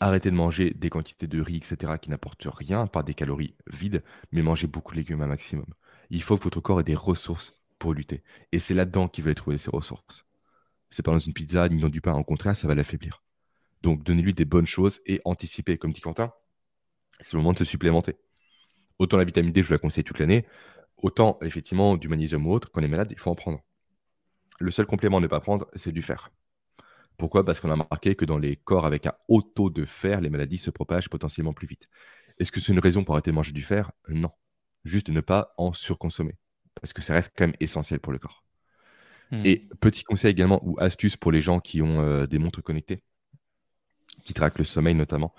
[0.00, 4.02] Arrêtez de manger des quantités de riz, etc., qui n'apportent rien, pas des calories vides,
[4.32, 5.72] mais mangez beaucoup de légumes un maximum.
[6.10, 8.22] Il faut que votre corps ait des ressources pour lutter.
[8.52, 10.24] Et c'est là-dedans qu'il va trouver ces ressources.
[10.90, 13.22] C'est pas dans une pizza ni dans du pain, au contraire, ça va l'affaiblir.
[13.82, 16.32] Donc donnez-lui des bonnes choses et anticipez, comme dit Quentin,
[17.20, 18.16] c'est le moment de se supplémenter.
[18.98, 20.46] Autant la vitamine D, je vous la conseille toute l'année,
[20.98, 23.60] autant effectivement du magnésium ou autre, quand on est malade, il faut en prendre.
[24.60, 26.30] Le seul complément à ne pas prendre, c'est du fer.
[27.16, 27.44] Pourquoi?
[27.44, 30.30] Parce qu'on a remarqué que dans les corps avec un haut taux de fer, les
[30.30, 31.88] maladies se propagent potentiellement plus vite.
[32.38, 33.92] Est-ce que c'est une raison pour arrêter de manger du fer?
[34.08, 34.30] Non.
[34.84, 36.36] Juste ne pas en surconsommer.
[36.80, 38.44] Parce que ça reste quand même essentiel pour le corps.
[39.30, 39.42] Hmm.
[39.44, 43.02] Et petit conseil également, ou astuce pour les gens qui ont euh, des montres connectées,
[44.22, 45.34] qui traquent le sommeil notamment.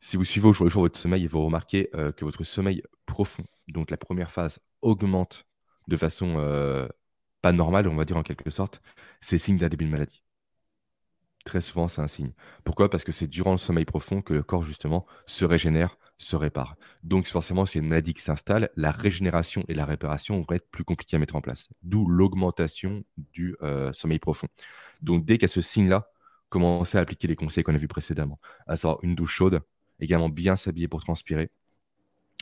[0.00, 2.82] Si vous suivez au jour le jour votre sommeil, vous remarquez euh, que votre sommeil
[3.06, 5.46] profond, donc la première phase, augmente
[5.88, 6.86] de façon euh,
[7.42, 8.80] pas normale, on va dire en quelque sorte,
[9.20, 10.22] c'est signe d'un début de maladie.
[11.44, 12.32] Très souvent, c'est un signe.
[12.64, 12.88] Pourquoi?
[12.88, 16.76] Parce que c'est durant le sommeil profond que le corps, justement, se régénère, se répare.
[17.02, 20.84] Donc, forcément, c'est une maladie qui s'installe, la régénération et la réparation vont être plus
[20.84, 21.68] compliquées à mettre en place.
[21.82, 24.46] D'où l'augmentation du euh, sommeil profond.
[25.02, 26.10] Donc, dès a ce signe-là,
[26.48, 29.60] commencez à appliquer les conseils qu'on a vus précédemment, à savoir une douche chaude,
[30.00, 31.50] également bien s'habiller pour transpirer,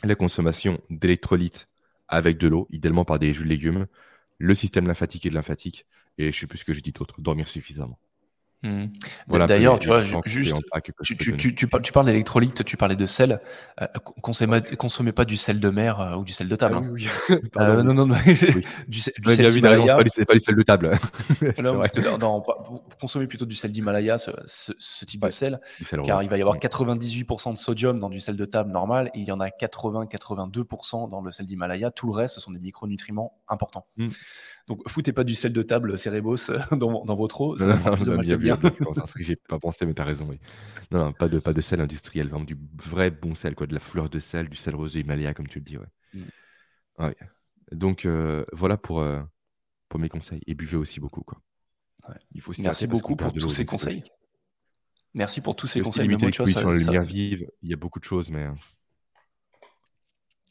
[0.03, 1.67] la consommation d'électrolytes
[2.07, 3.87] avec de l'eau, idéalement par des jus de légumes,
[4.37, 5.85] le système lymphatique et de lymphatique,
[6.17, 7.97] et je sais plus ce que j'ai dit d'autre, dormir suffisamment.
[8.63, 8.85] Mmh.
[9.27, 10.55] D'ailleurs, tu vois, juste,
[11.03, 13.41] tu, tu, tu, parles d'électrolytes, tu parlais de sel.
[13.81, 13.87] Euh,
[14.21, 16.75] consommez, pas du sel de mer euh, ou du sel de table.
[16.77, 16.89] Ah hein.
[16.89, 17.07] oui,
[17.57, 18.15] euh, non, non, non.
[18.87, 19.97] du, sel, du sel d'Himalaya.
[20.07, 20.91] C'est pas, du sel de table.
[21.61, 22.41] non, parce que dans,
[23.01, 25.59] consommez plutôt du sel d'Himalaya, ce, ce, type de sel,
[26.05, 29.19] car il va y avoir 98% de sodium dans du sel de table normal, et
[29.19, 31.91] il y en a 80-82% dans le sel d'Himalaya.
[31.91, 33.87] Tout le reste, ce sont des micronutriments importants.
[33.97, 34.07] Mmh.
[34.67, 37.57] Donc, foutez pas du sel de table Cérébos dans, dans votre eau.
[37.57, 38.59] Ça non, va non, bien, bien.
[39.17, 40.25] j'ai pas pensé, mais tu as raison.
[40.29, 40.39] Oui.
[40.91, 43.79] Non, pas de, pas de sel industriel, vraiment du vrai bon sel, quoi, de la
[43.79, 45.77] fleur de sel, du sel rose Himalaya, comme tu le dis.
[45.77, 45.85] Ouais.
[46.13, 46.23] Mm.
[46.99, 47.15] ouais.
[47.71, 49.21] Donc, euh, voilà pour, euh,
[49.89, 50.41] pour mes conseils.
[50.47, 51.23] Et buvez aussi beaucoup.
[51.23, 51.41] Quoi.
[52.07, 52.15] Ouais.
[52.31, 54.03] Il faut Merci beaucoup pour tous ces conseils.
[55.13, 56.03] Merci pour tous ces conseils.
[56.03, 58.43] Limiter l'exposition à la lumière vive, il y a beaucoup de choses, mais.
[58.43, 58.53] Euh,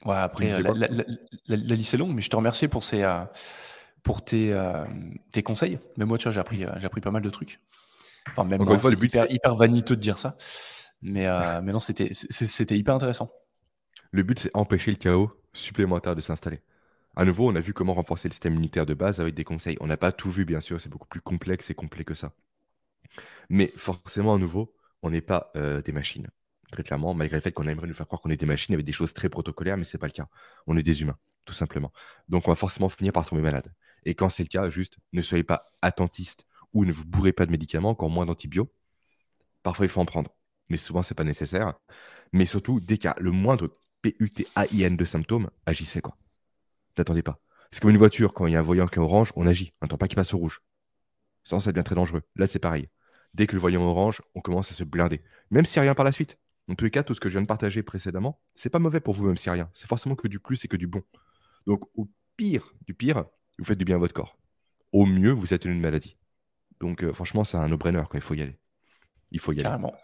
[0.05, 0.89] ouais, après, la, la,
[1.49, 3.03] la, liste est longue, mais je te remercie pour ces,
[4.03, 4.85] pour tes, euh,
[5.31, 5.79] tes conseils.
[5.97, 7.61] Mais moi, tu vois, j'ai appris, euh, j'ai appris pas mal de trucs.
[8.31, 10.37] Enfin, même Encore c'est hyper, hyper vaniteux de dire ça.
[11.03, 13.33] Mais, euh, mais non, c'était, c'était hyper intéressant.
[14.13, 16.61] Le but, c'est empêcher le chaos supplémentaire de s'installer.
[17.17, 19.77] À nouveau, on a vu comment renforcer le système immunitaire de base avec des conseils.
[19.81, 22.33] On n'a pas tout vu, bien sûr, c'est beaucoup plus complexe et complet que ça.
[23.51, 26.29] Mais forcément, à nouveau, on n'est pas des machines.
[26.71, 28.87] Très clairement, malgré le fait qu'on aimerait nous faire croire qu'on est des machines avec
[28.87, 30.29] des choses très protocolaires, mais ce n'est pas le cas.
[30.67, 31.93] On est des humains, tout simplement.
[32.31, 33.71] Donc, on va forcément finir par tomber malade.
[34.05, 37.47] Et quand c'est le cas, juste ne soyez pas attentiste ou ne vous bourrez pas
[37.47, 38.73] de médicaments, encore moins d'antibiotiques.
[39.63, 40.35] Parfois, il faut en prendre,
[40.69, 41.75] mais souvent, ce n'est pas nécessaire.
[42.33, 43.69] Mais surtout, dès qu'il y a le moindre
[44.03, 46.17] PUTAIN de symptômes, agissez quoi.
[46.99, 47.41] N'attendez pas.
[47.71, 49.73] C'est comme une voiture, quand il y a un voyant qui est orange, on agit.
[49.81, 50.63] On n'attend pas qu'il passe au rouge.
[51.45, 52.23] Sinon, ça devient très dangereux.
[52.37, 52.89] Là, c'est pareil.
[53.35, 55.23] Dès que le voyant orange, on commence à se blinder.
[55.51, 56.39] Même a rien par la suite.
[56.69, 59.01] En tous les cas, tout ce que je viens de partager précédemment, c'est pas mauvais
[59.01, 59.71] pour vous, même a rien.
[59.73, 61.03] C'est forcément que du plus et que du bon.
[61.67, 63.25] Donc, au pire du pire,
[63.59, 64.37] vous faites du bien à votre corps.
[64.93, 66.17] Au mieux, vous êtes une maladie.
[66.81, 68.03] Donc, euh, franchement, c'est un no-brainer.
[68.15, 68.59] Il faut y aller.
[69.31, 69.65] Il faut y aller.
[69.65, 69.95] Carrément.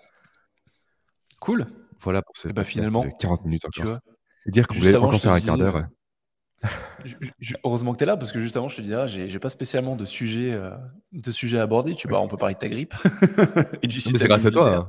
[1.41, 1.67] Cool.
[2.01, 3.73] Voilà pour ce bah, finalement 40 minutes encore.
[3.73, 4.01] Tu vois,
[4.47, 5.87] dire que vous voulez encore faire un quart d'heure.
[7.65, 9.49] heureusement que tu es là parce que juste avant je te disais ah, j'ai pas
[9.49, 10.73] spécialement de sujet euh,
[11.13, 12.95] de sujet à aborder tu vois on peut parler de ta grippe
[13.83, 14.89] et du c'est grâce à toi hein.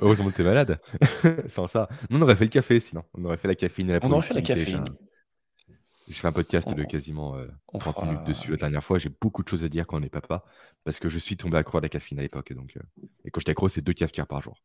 [0.00, 0.78] heureusement que tu es malade
[1.48, 3.98] sans ça on aurait fait le café sinon on aurait fait la caféine et la
[4.04, 4.84] on aurait fait la caféine
[6.08, 7.36] j'ai fait un podcast de quasiment
[7.78, 8.98] 30 euh, minutes dessus la dernière fois.
[8.98, 10.44] J'ai beaucoup de choses à dire quand on est papa,
[10.84, 12.52] parce que je suis tombé accro à la caféine à l'époque.
[12.52, 14.56] Donc, euh, et quand j'étais accro, c'est deux cafetières par jour.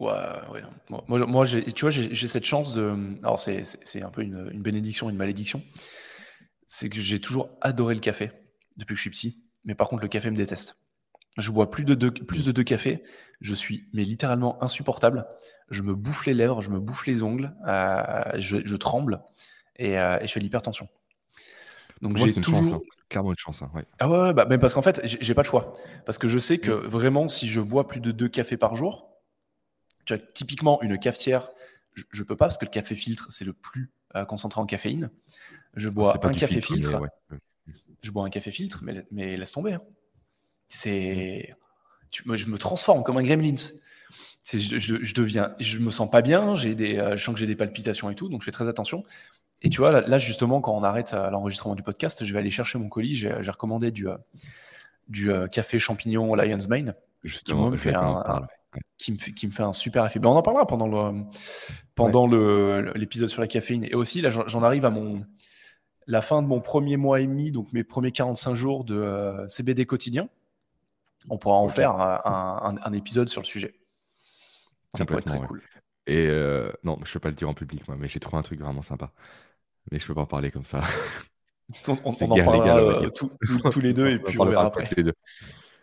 [0.00, 0.12] Ouais,
[0.52, 0.62] ouais.
[0.88, 2.94] Moi, moi tu vois, j'ai cette chance de.
[3.22, 5.62] Alors, c'est un peu une, une, bénédiction, une malédiction.
[6.66, 8.32] C'est que j'ai toujours adoré le café
[8.76, 9.42] depuis que je suis psy.
[9.64, 10.76] Mais par contre, le café me déteste.
[11.38, 13.02] Je bois plus de deux, plus de deux cafés.
[13.40, 15.26] Je suis mais littéralement insupportable.
[15.70, 19.22] Je me bouffe les lèvres, je me bouffe les ongles, euh, je, tremble
[19.76, 20.88] et, euh, et, je fais l'hypertension.
[22.00, 22.80] Donc j'ai toujours chance, hein.
[23.08, 23.62] clairement une chance.
[23.62, 23.70] Hein,
[24.00, 25.72] ah ouais, bah, mais parce qu'en fait, j'ai pas de choix.
[26.04, 26.86] Parce que je sais que mm.
[26.88, 29.08] vraiment, si je bois plus de deux cafés par jour,
[30.04, 31.48] tu vois, typiquement une cafetière,
[31.94, 34.66] je, ne peux pas parce que le café filtre c'est le plus euh, concentré en
[34.66, 35.10] caféine.
[35.76, 37.00] Je bois un café filtre.
[38.02, 39.74] Je bois un café filtre, mais, mais laisse tomber.
[39.74, 39.82] Hein.
[40.66, 41.54] C'est,
[42.26, 43.54] moi, je me transforme comme un gremlins.
[44.44, 47.38] Je, je, je, deviens, je me sens pas bien, j'ai des, euh, je sens que
[47.38, 49.04] j'ai des palpitations et tout, donc je fais très attention.
[49.62, 52.50] Et tu vois, là, justement, quand on arrête euh, l'enregistrement du podcast, je vais aller
[52.50, 53.14] chercher mon colis.
[53.14, 54.16] J'ai recommandé du, euh,
[55.08, 58.46] du euh, café champignon Lion's Mane, justement, qui, me fait un,
[58.98, 60.18] qui, me fait, qui me fait un super effet.
[60.18, 61.22] Ben, on en parlera pendant le
[61.94, 63.84] pendant l'épisode sur la caféine.
[63.84, 65.24] Et aussi, là, j'en arrive à mon
[66.08, 69.86] la fin de mon premier mois et demi, donc mes premiers 45 jours de CBD
[69.86, 70.28] quotidien.
[71.30, 73.76] On pourra en faire un, un, épisode sur le sujet.
[74.94, 75.62] Ça pourrait être très cool.
[76.08, 76.26] Et
[76.82, 78.58] non, je ne peux pas le dire en public, moi, mais j'ai trouvé un truc
[78.58, 79.12] vraiment sympa.
[79.90, 80.82] Mais je peux pas en parler comme ça.
[81.88, 83.08] on, en parlera euh,
[83.70, 84.84] tous les deux et puis on verra après.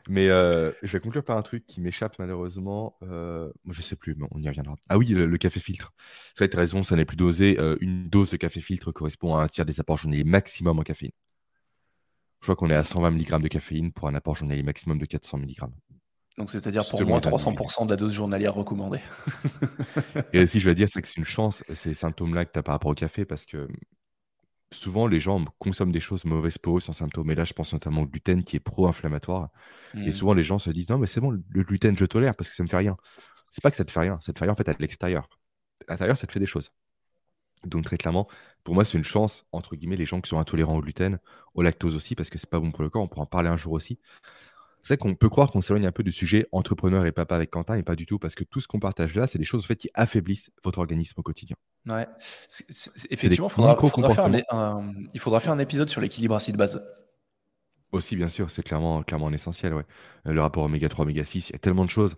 [0.09, 2.97] Mais euh, je vais conclure par un truc qui m'échappe malheureusement.
[3.03, 4.75] Euh, moi, je sais plus, mais on y reviendra.
[4.89, 5.93] Ah oui, le, café filtre.
[6.35, 7.59] Ça va raison, ça n'est plus dosé.
[7.59, 10.81] Euh, une dose de café filtre correspond à un tiers des apports journaliers maximum en
[10.81, 11.11] caféine.
[12.41, 15.05] Je crois qu'on est à 120 mg de caféine pour un apport journalier maximum de
[15.05, 15.69] 400 mg.
[16.39, 19.01] Donc, c'est-à-dire pour moi 300% de la dose journalière recommandée.
[20.33, 22.63] et aussi, je vais dire, c'est que c'est une chance, ces symptômes-là que tu as
[22.63, 23.67] par rapport au café, parce que
[24.71, 27.29] souvent, les gens consomment des choses mauvaises pour eux sans symptômes.
[27.29, 29.49] Et là, je pense notamment au gluten qui est pro-inflammatoire.
[29.95, 30.11] Et mmh.
[30.11, 32.55] souvent, les gens se disent Non, mais c'est bon, le gluten, je tolère parce que
[32.55, 32.95] ça me fait rien.
[33.51, 35.27] C'est pas que ça te fait rien, ça te fait rien en fait à l'extérieur.
[35.89, 36.71] À l'intérieur, ça te fait des choses.
[37.65, 38.29] Donc, très clairement,
[38.63, 41.19] pour moi, c'est une chance, entre guillemets, les gens qui sont intolérants au gluten,
[41.53, 43.03] au lactose aussi, parce que c'est pas bon pour le corps.
[43.03, 43.99] On pourra en parler un jour aussi.
[44.82, 47.75] C'est qu'on peut croire qu'on s'éloigne un peu du sujet entrepreneur et papa avec Quentin,
[47.75, 49.67] et pas du tout, parce que tout ce qu'on partage là, c'est des choses en
[49.67, 51.55] fait, qui affaiblissent votre organisme au quotidien.
[51.86, 52.07] Ouais.
[53.09, 53.51] effectivement, il
[53.89, 56.84] faudra, faire un, il faudra faire un épisode sur l'équilibre acide-base.
[57.91, 59.73] Aussi, bien sûr, c'est clairement, clairement essentiel.
[59.73, 59.86] Ouais.
[60.27, 62.15] Euh, le rapport oméga 3, oméga 6, il y a tellement de choses.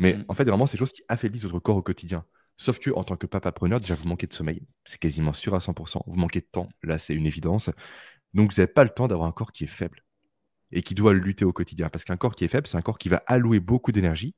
[0.00, 0.24] Mais mm.
[0.28, 2.24] en fait, vraiment, c'est des choses qui affaiblissent votre corps au quotidien.
[2.56, 4.62] Sauf que, en tant que papa-preneur, déjà, vous manquez de sommeil.
[4.84, 6.02] C'est quasiment sûr à 100%.
[6.06, 6.68] Vous manquez de temps.
[6.82, 7.70] Là, c'est une évidence.
[8.34, 10.02] Donc, vous n'avez pas le temps d'avoir un corps qui est faible
[10.72, 11.88] et qui doit lutter au quotidien.
[11.88, 14.34] Parce qu'un corps qui est faible, c'est un corps qui va allouer beaucoup d'énergie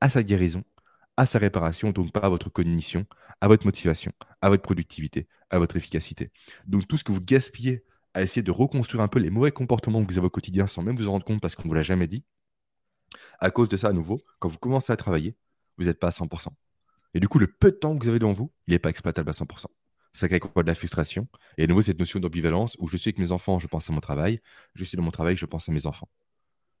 [0.00, 0.64] à sa guérison,
[1.16, 3.06] à sa réparation, donc pas à votre cognition,
[3.40, 6.30] à votre motivation, à votre productivité, à votre efficacité.
[6.66, 10.04] Donc tout ce que vous gaspillez à essayer de reconstruire un peu les mauvais comportements
[10.04, 11.74] que vous avez au quotidien sans même vous en rendre compte parce qu'on ne vous
[11.74, 12.24] l'a jamais dit,
[13.40, 15.36] à cause de ça à nouveau, quand vous commencez à travailler,
[15.78, 16.48] vous n'êtes pas à 100%.
[17.14, 18.90] Et du coup, le peu de temps que vous avez devant vous, il n'est pas
[18.90, 19.66] exploitable à 100%
[20.12, 21.26] ça crée quoi de la frustration?
[21.56, 23.92] Et à nouveau, cette notion d'ambivalence où je suis avec mes enfants, je pense à
[23.92, 24.40] mon travail,
[24.74, 26.08] je suis dans mon travail, je pense à mes enfants.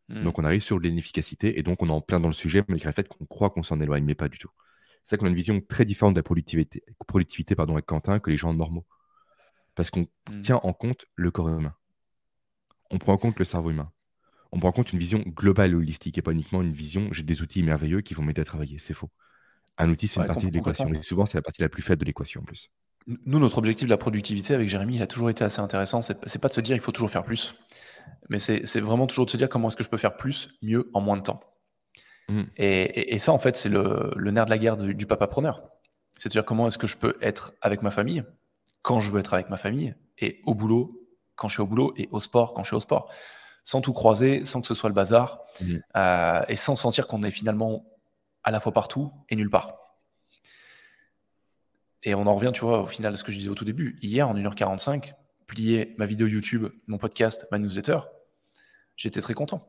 [0.08, 0.22] Hmm.
[0.22, 2.88] Donc on arrive sur l'inefficacité et donc on est en plein dans le sujet, malgré
[2.88, 4.50] le fait qu'on croit qu'on s'en éloigne, mais pas du tout.
[5.04, 8.30] C'est qu'on a une vision très différente de la productivité, productivité pardon, avec Quentin que
[8.30, 8.86] les gens normaux.
[9.74, 10.40] Parce qu'on hmm.
[10.42, 11.74] tient en compte le corps humain.
[12.90, 13.90] On prend en compte le cerveau humain.
[14.52, 17.22] On prend en compte une vision globale et holistique et pas uniquement une vision j'ai
[17.22, 18.78] des outils merveilleux qui vont m'aider à travailler.
[18.78, 19.10] C'est faux.
[19.78, 20.92] Un outil, c'est une partie de l'équation.
[20.92, 22.70] Et souvent, c'est la partie la plus faible de l'équation en plus.
[23.06, 26.02] Nous, notre objectif de la productivité avec Jérémy, il a toujours été assez intéressant.
[26.02, 27.54] C'est pas de se dire il faut toujours faire plus,
[28.28, 30.90] mais c'est vraiment toujours de se dire comment est-ce que je peux faire plus, mieux,
[30.94, 31.40] en moins de temps.
[32.28, 32.42] Mm.
[32.56, 35.62] Et, ça, en fait, c'est le, nerf de la guerre du, papa preneur.
[36.16, 38.24] C'est-à-dire comment est-ce que je peux être avec ma famille
[38.82, 40.98] quand je veux être avec ma famille et au boulot
[41.36, 43.10] quand je suis au boulot et au sport quand je suis au sport.
[43.64, 45.76] Sans tout croiser, sans que ce soit le bazar mm.
[45.96, 47.84] euh, et sans sentir qu'on est finalement
[48.44, 49.81] à la fois partout et nulle part.
[52.02, 53.64] Et on en revient, tu vois, au final, à ce que je disais au tout
[53.64, 53.98] début.
[54.02, 55.14] Hier, en 1h45,
[55.46, 58.00] plier ma vidéo YouTube, mon podcast, ma newsletter,
[58.96, 59.68] j'étais très content.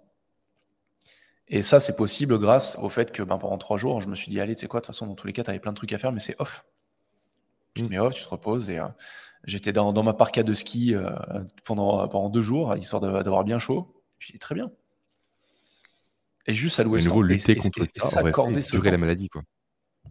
[1.48, 4.32] Et ça, c'est possible grâce au fait que ben, pendant trois jours, je me suis
[4.32, 5.72] dit, allez, tu sais quoi, de toute façon, dans tous les cas, tu avais plein
[5.72, 6.66] de trucs à faire, mais c'est off.
[7.76, 7.90] Tu te mm.
[7.90, 8.70] mets off, tu te reposes.
[8.70, 8.88] Et euh,
[9.44, 11.12] j'étais dans, ma parka de ski euh,
[11.66, 14.02] pendant, pendant deux jours, histoire d'avoir bien chaud.
[14.18, 14.72] Puis très bien.
[16.46, 17.14] Et juste à louer ça.
[17.16, 19.44] lutter contre ça, s'accorder ce la maladie, quoi.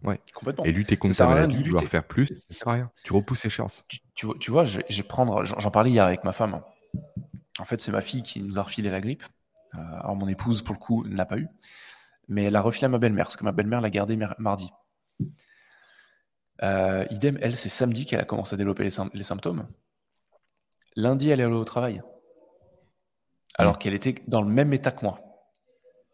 [0.01, 0.19] Ouais.
[0.33, 0.65] Complètement.
[0.65, 2.91] Et lutter contre sa maladie, vouloir faire plus, ça sert à rien.
[3.03, 3.83] Tu repousses échéance.
[3.87, 5.45] Tu, tu, tu vois, je vais, prendre.
[5.45, 6.61] J'en parlais hier avec ma femme.
[7.59, 9.23] En fait, c'est ma fille qui nous a refilé la grippe.
[9.75, 11.47] Euh, alors, mon épouse, pour le coup, ne l'a pas eu.
[12.27, 14.71] Mais elle a refilé à ma belle-mère, parce que ma belle-mère l'a gardée mardi.
[16.61, 19.67] Euh, idem, elle, c'est samedi qu'elle a commencé à développer les, symptômes.
[20.95, 22.01] Lundi, elle est allée au travail.
[23.55, 25.19] Alors qu'elle était dans le même état que moi.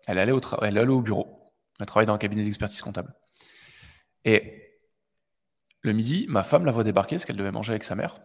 [0.07, 1.53] Elle est allée au, elle est allée au bureau.
[1.79, 3.13] Elle travaille dans un cabinet d'expertise comptable.
[4.25, 4.79] Et
[5.81, 8.21] le midi, ma femme la voit débarquer parce qu'elle devait manger avec sa mère.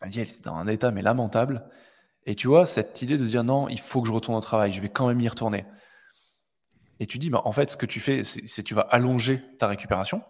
[0.00, 1.68] Elle dit, elle était dans un état mais lamentable.
[2.26, 4.40] Et tu vois, cette idée de se dire non, il faut que je retourne au
[4.40, 5.64] travail, je vais quand même y retourner.
[7.00, 9.66] Et tu dis, bah, en fait, ce que tu fais, c'est tu vas allonger ta
[9.66, 10.22] récupération.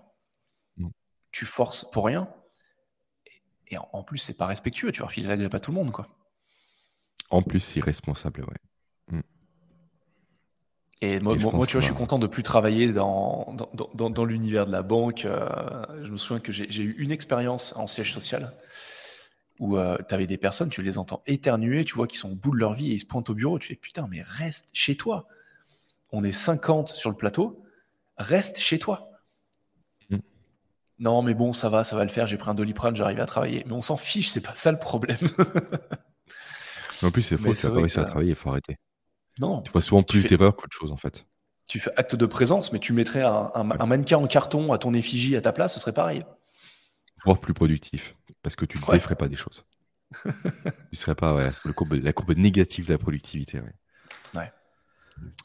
[0.77, 0.89] Mm.
[1.31, 2.29] Tu forces pour rien.
[3.69, 4.93] Et, en, plus, c'est pas respectueux.
[4.93, 6.09] Tu vas filer la grippe à tout le monde, quoi.
[7.31, 8.57] En plus, c'est irresponsable, ouais.
[11.05, 13.55] Et moi, moi, tu vois, je suis content de plus travailler dans,
[13.95, 15.25] dans, dans, l'univers de la banque.
[15.25, 15.47] Euh,
[16.03, 18.53] je me souviens que j'ai eu une expérience en siège social
[19.61, 22.35] où euh, tu avais des personnes, tu les entends éternuer, tu vois qu'ils sont au
[22.35, 23.59] bout de leur vie et ils se pointent au bureau.
[23.59, 25.27] Tu fais putain, mais reste chez toi
[26.15, 27.63] on est 50 sur le plateau,
[28.17, 29.11] reste chez toi.
[30.11, 30.19] Mm.
[31.01, 32.29] Non, mais bon, ça va, ça va le faire.
[32.29, 33.65] J'ai pris un doliprane, j'arrive à travailler.
[33.67, 35.19] Mais on s'en fiche, c'est pas ça le problème.
[37.03, 38.77] en plus, c'est faux, ça pas réussi à travailler, il faut arrêter.
[39.41, 39.63] Non.
[39.63, 41.27] Tu vois souvent plus d'erreurs qu'autre chose, en fait.
[41.69, 45.37] Tu fais acte de présence, mais tu mettrais un, mannequin en carton à ton effigie
[45.37, 46.25] à ta place, ce serait pareil.
[47.25, 49.65] Voire plus productif, parce que tu ne défrais pas des choses.
[50.25, 53.61] tu serais pas, ouais, c'est la courbe négative de la productivité.
[53.61, 53.73] Ouais.
[54.35, 54.53] ouais.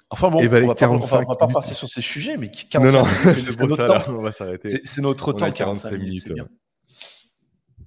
[0.09, 3.59] Enfin bon, ben, on, va pas, va pas, partir sur ces sujets, mais 45 c'est
[3.59, 4.03] notre temps.
[4.07, 4.81] on va s'arrêter.
[4.83, 6.31] C'est notre temps, 45, minutes.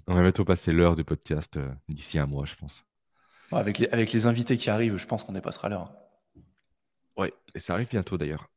[0.07, 2.85] On va bientôt passer l'heure du podcast euh, d'ici un mois, je pense.
[3.53, 5.93] Avec, les, avec les invités qui arrivent, je pense qu'on dépassera l'heure.
[7.17, 8.49] Ouais, et ça arrive bientôt d'ailleurs.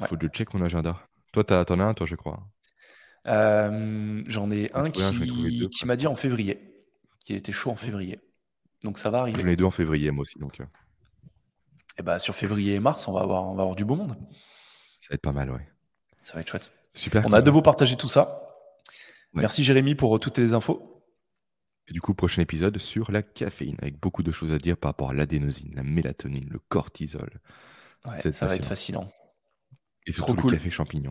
[0.00, 1.00] Il faut que je check mon agenda.
[1.32, 2.42] Toi, t'en as un, toi, je crois.
[3.28, 6.84] Euh, j'en ai un qui, qui m'a dit en février,
[7.20, 8.20] qu'il était chaud en février.
[8.82, 9.40] Donc ça va arriver.
[9.40, 10.38] J'en ai deux en février, moi aussi.
[10.38, 10.60] Donc...
[10.60, 10.64] Euh.
[10.64, 13.96] Et eh bah, sur février et mars, on va avoir, on va avoir du beau
[13.96, 14.16] monde.
[14.98, 15.68] Ça va être pas mal, ouais.
[16.22, 16.72] Ça va être chouette.
[16.94, 17.24] Super.
[17.26, 18.42] On a hâte de vous partager tout ça.
[19.34, 21.01] Merci Jérémy pour euh, toutes les infos.
[21.92, 24.88] Et du coup, prochain épisode sur la caféine, avec beaucoup de choses à dire par
[24.88, 27.28] rapport à l'adénosine, la mélatonine, le cortisol.
[28.06, 29.12] Ouais, ça va être fascinant.
[30.06, 31.10] Et surtout Trop le café champignon.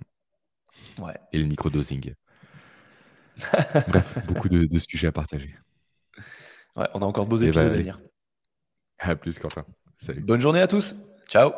[0.97, 1.13] Ouais.
[1.33, 2.15] Et le microdosing.
[3.87, 5.55] Bref, beaucoup de, sujets à partager.
[6.75, 8.01] Ouais, on a encore de beaux épisodes à venir.
[8.97, 9.63] À plus, Quentin.
[10.17, 10.95] Bonne journée à tous.
[11.27, 11.51] Ciao.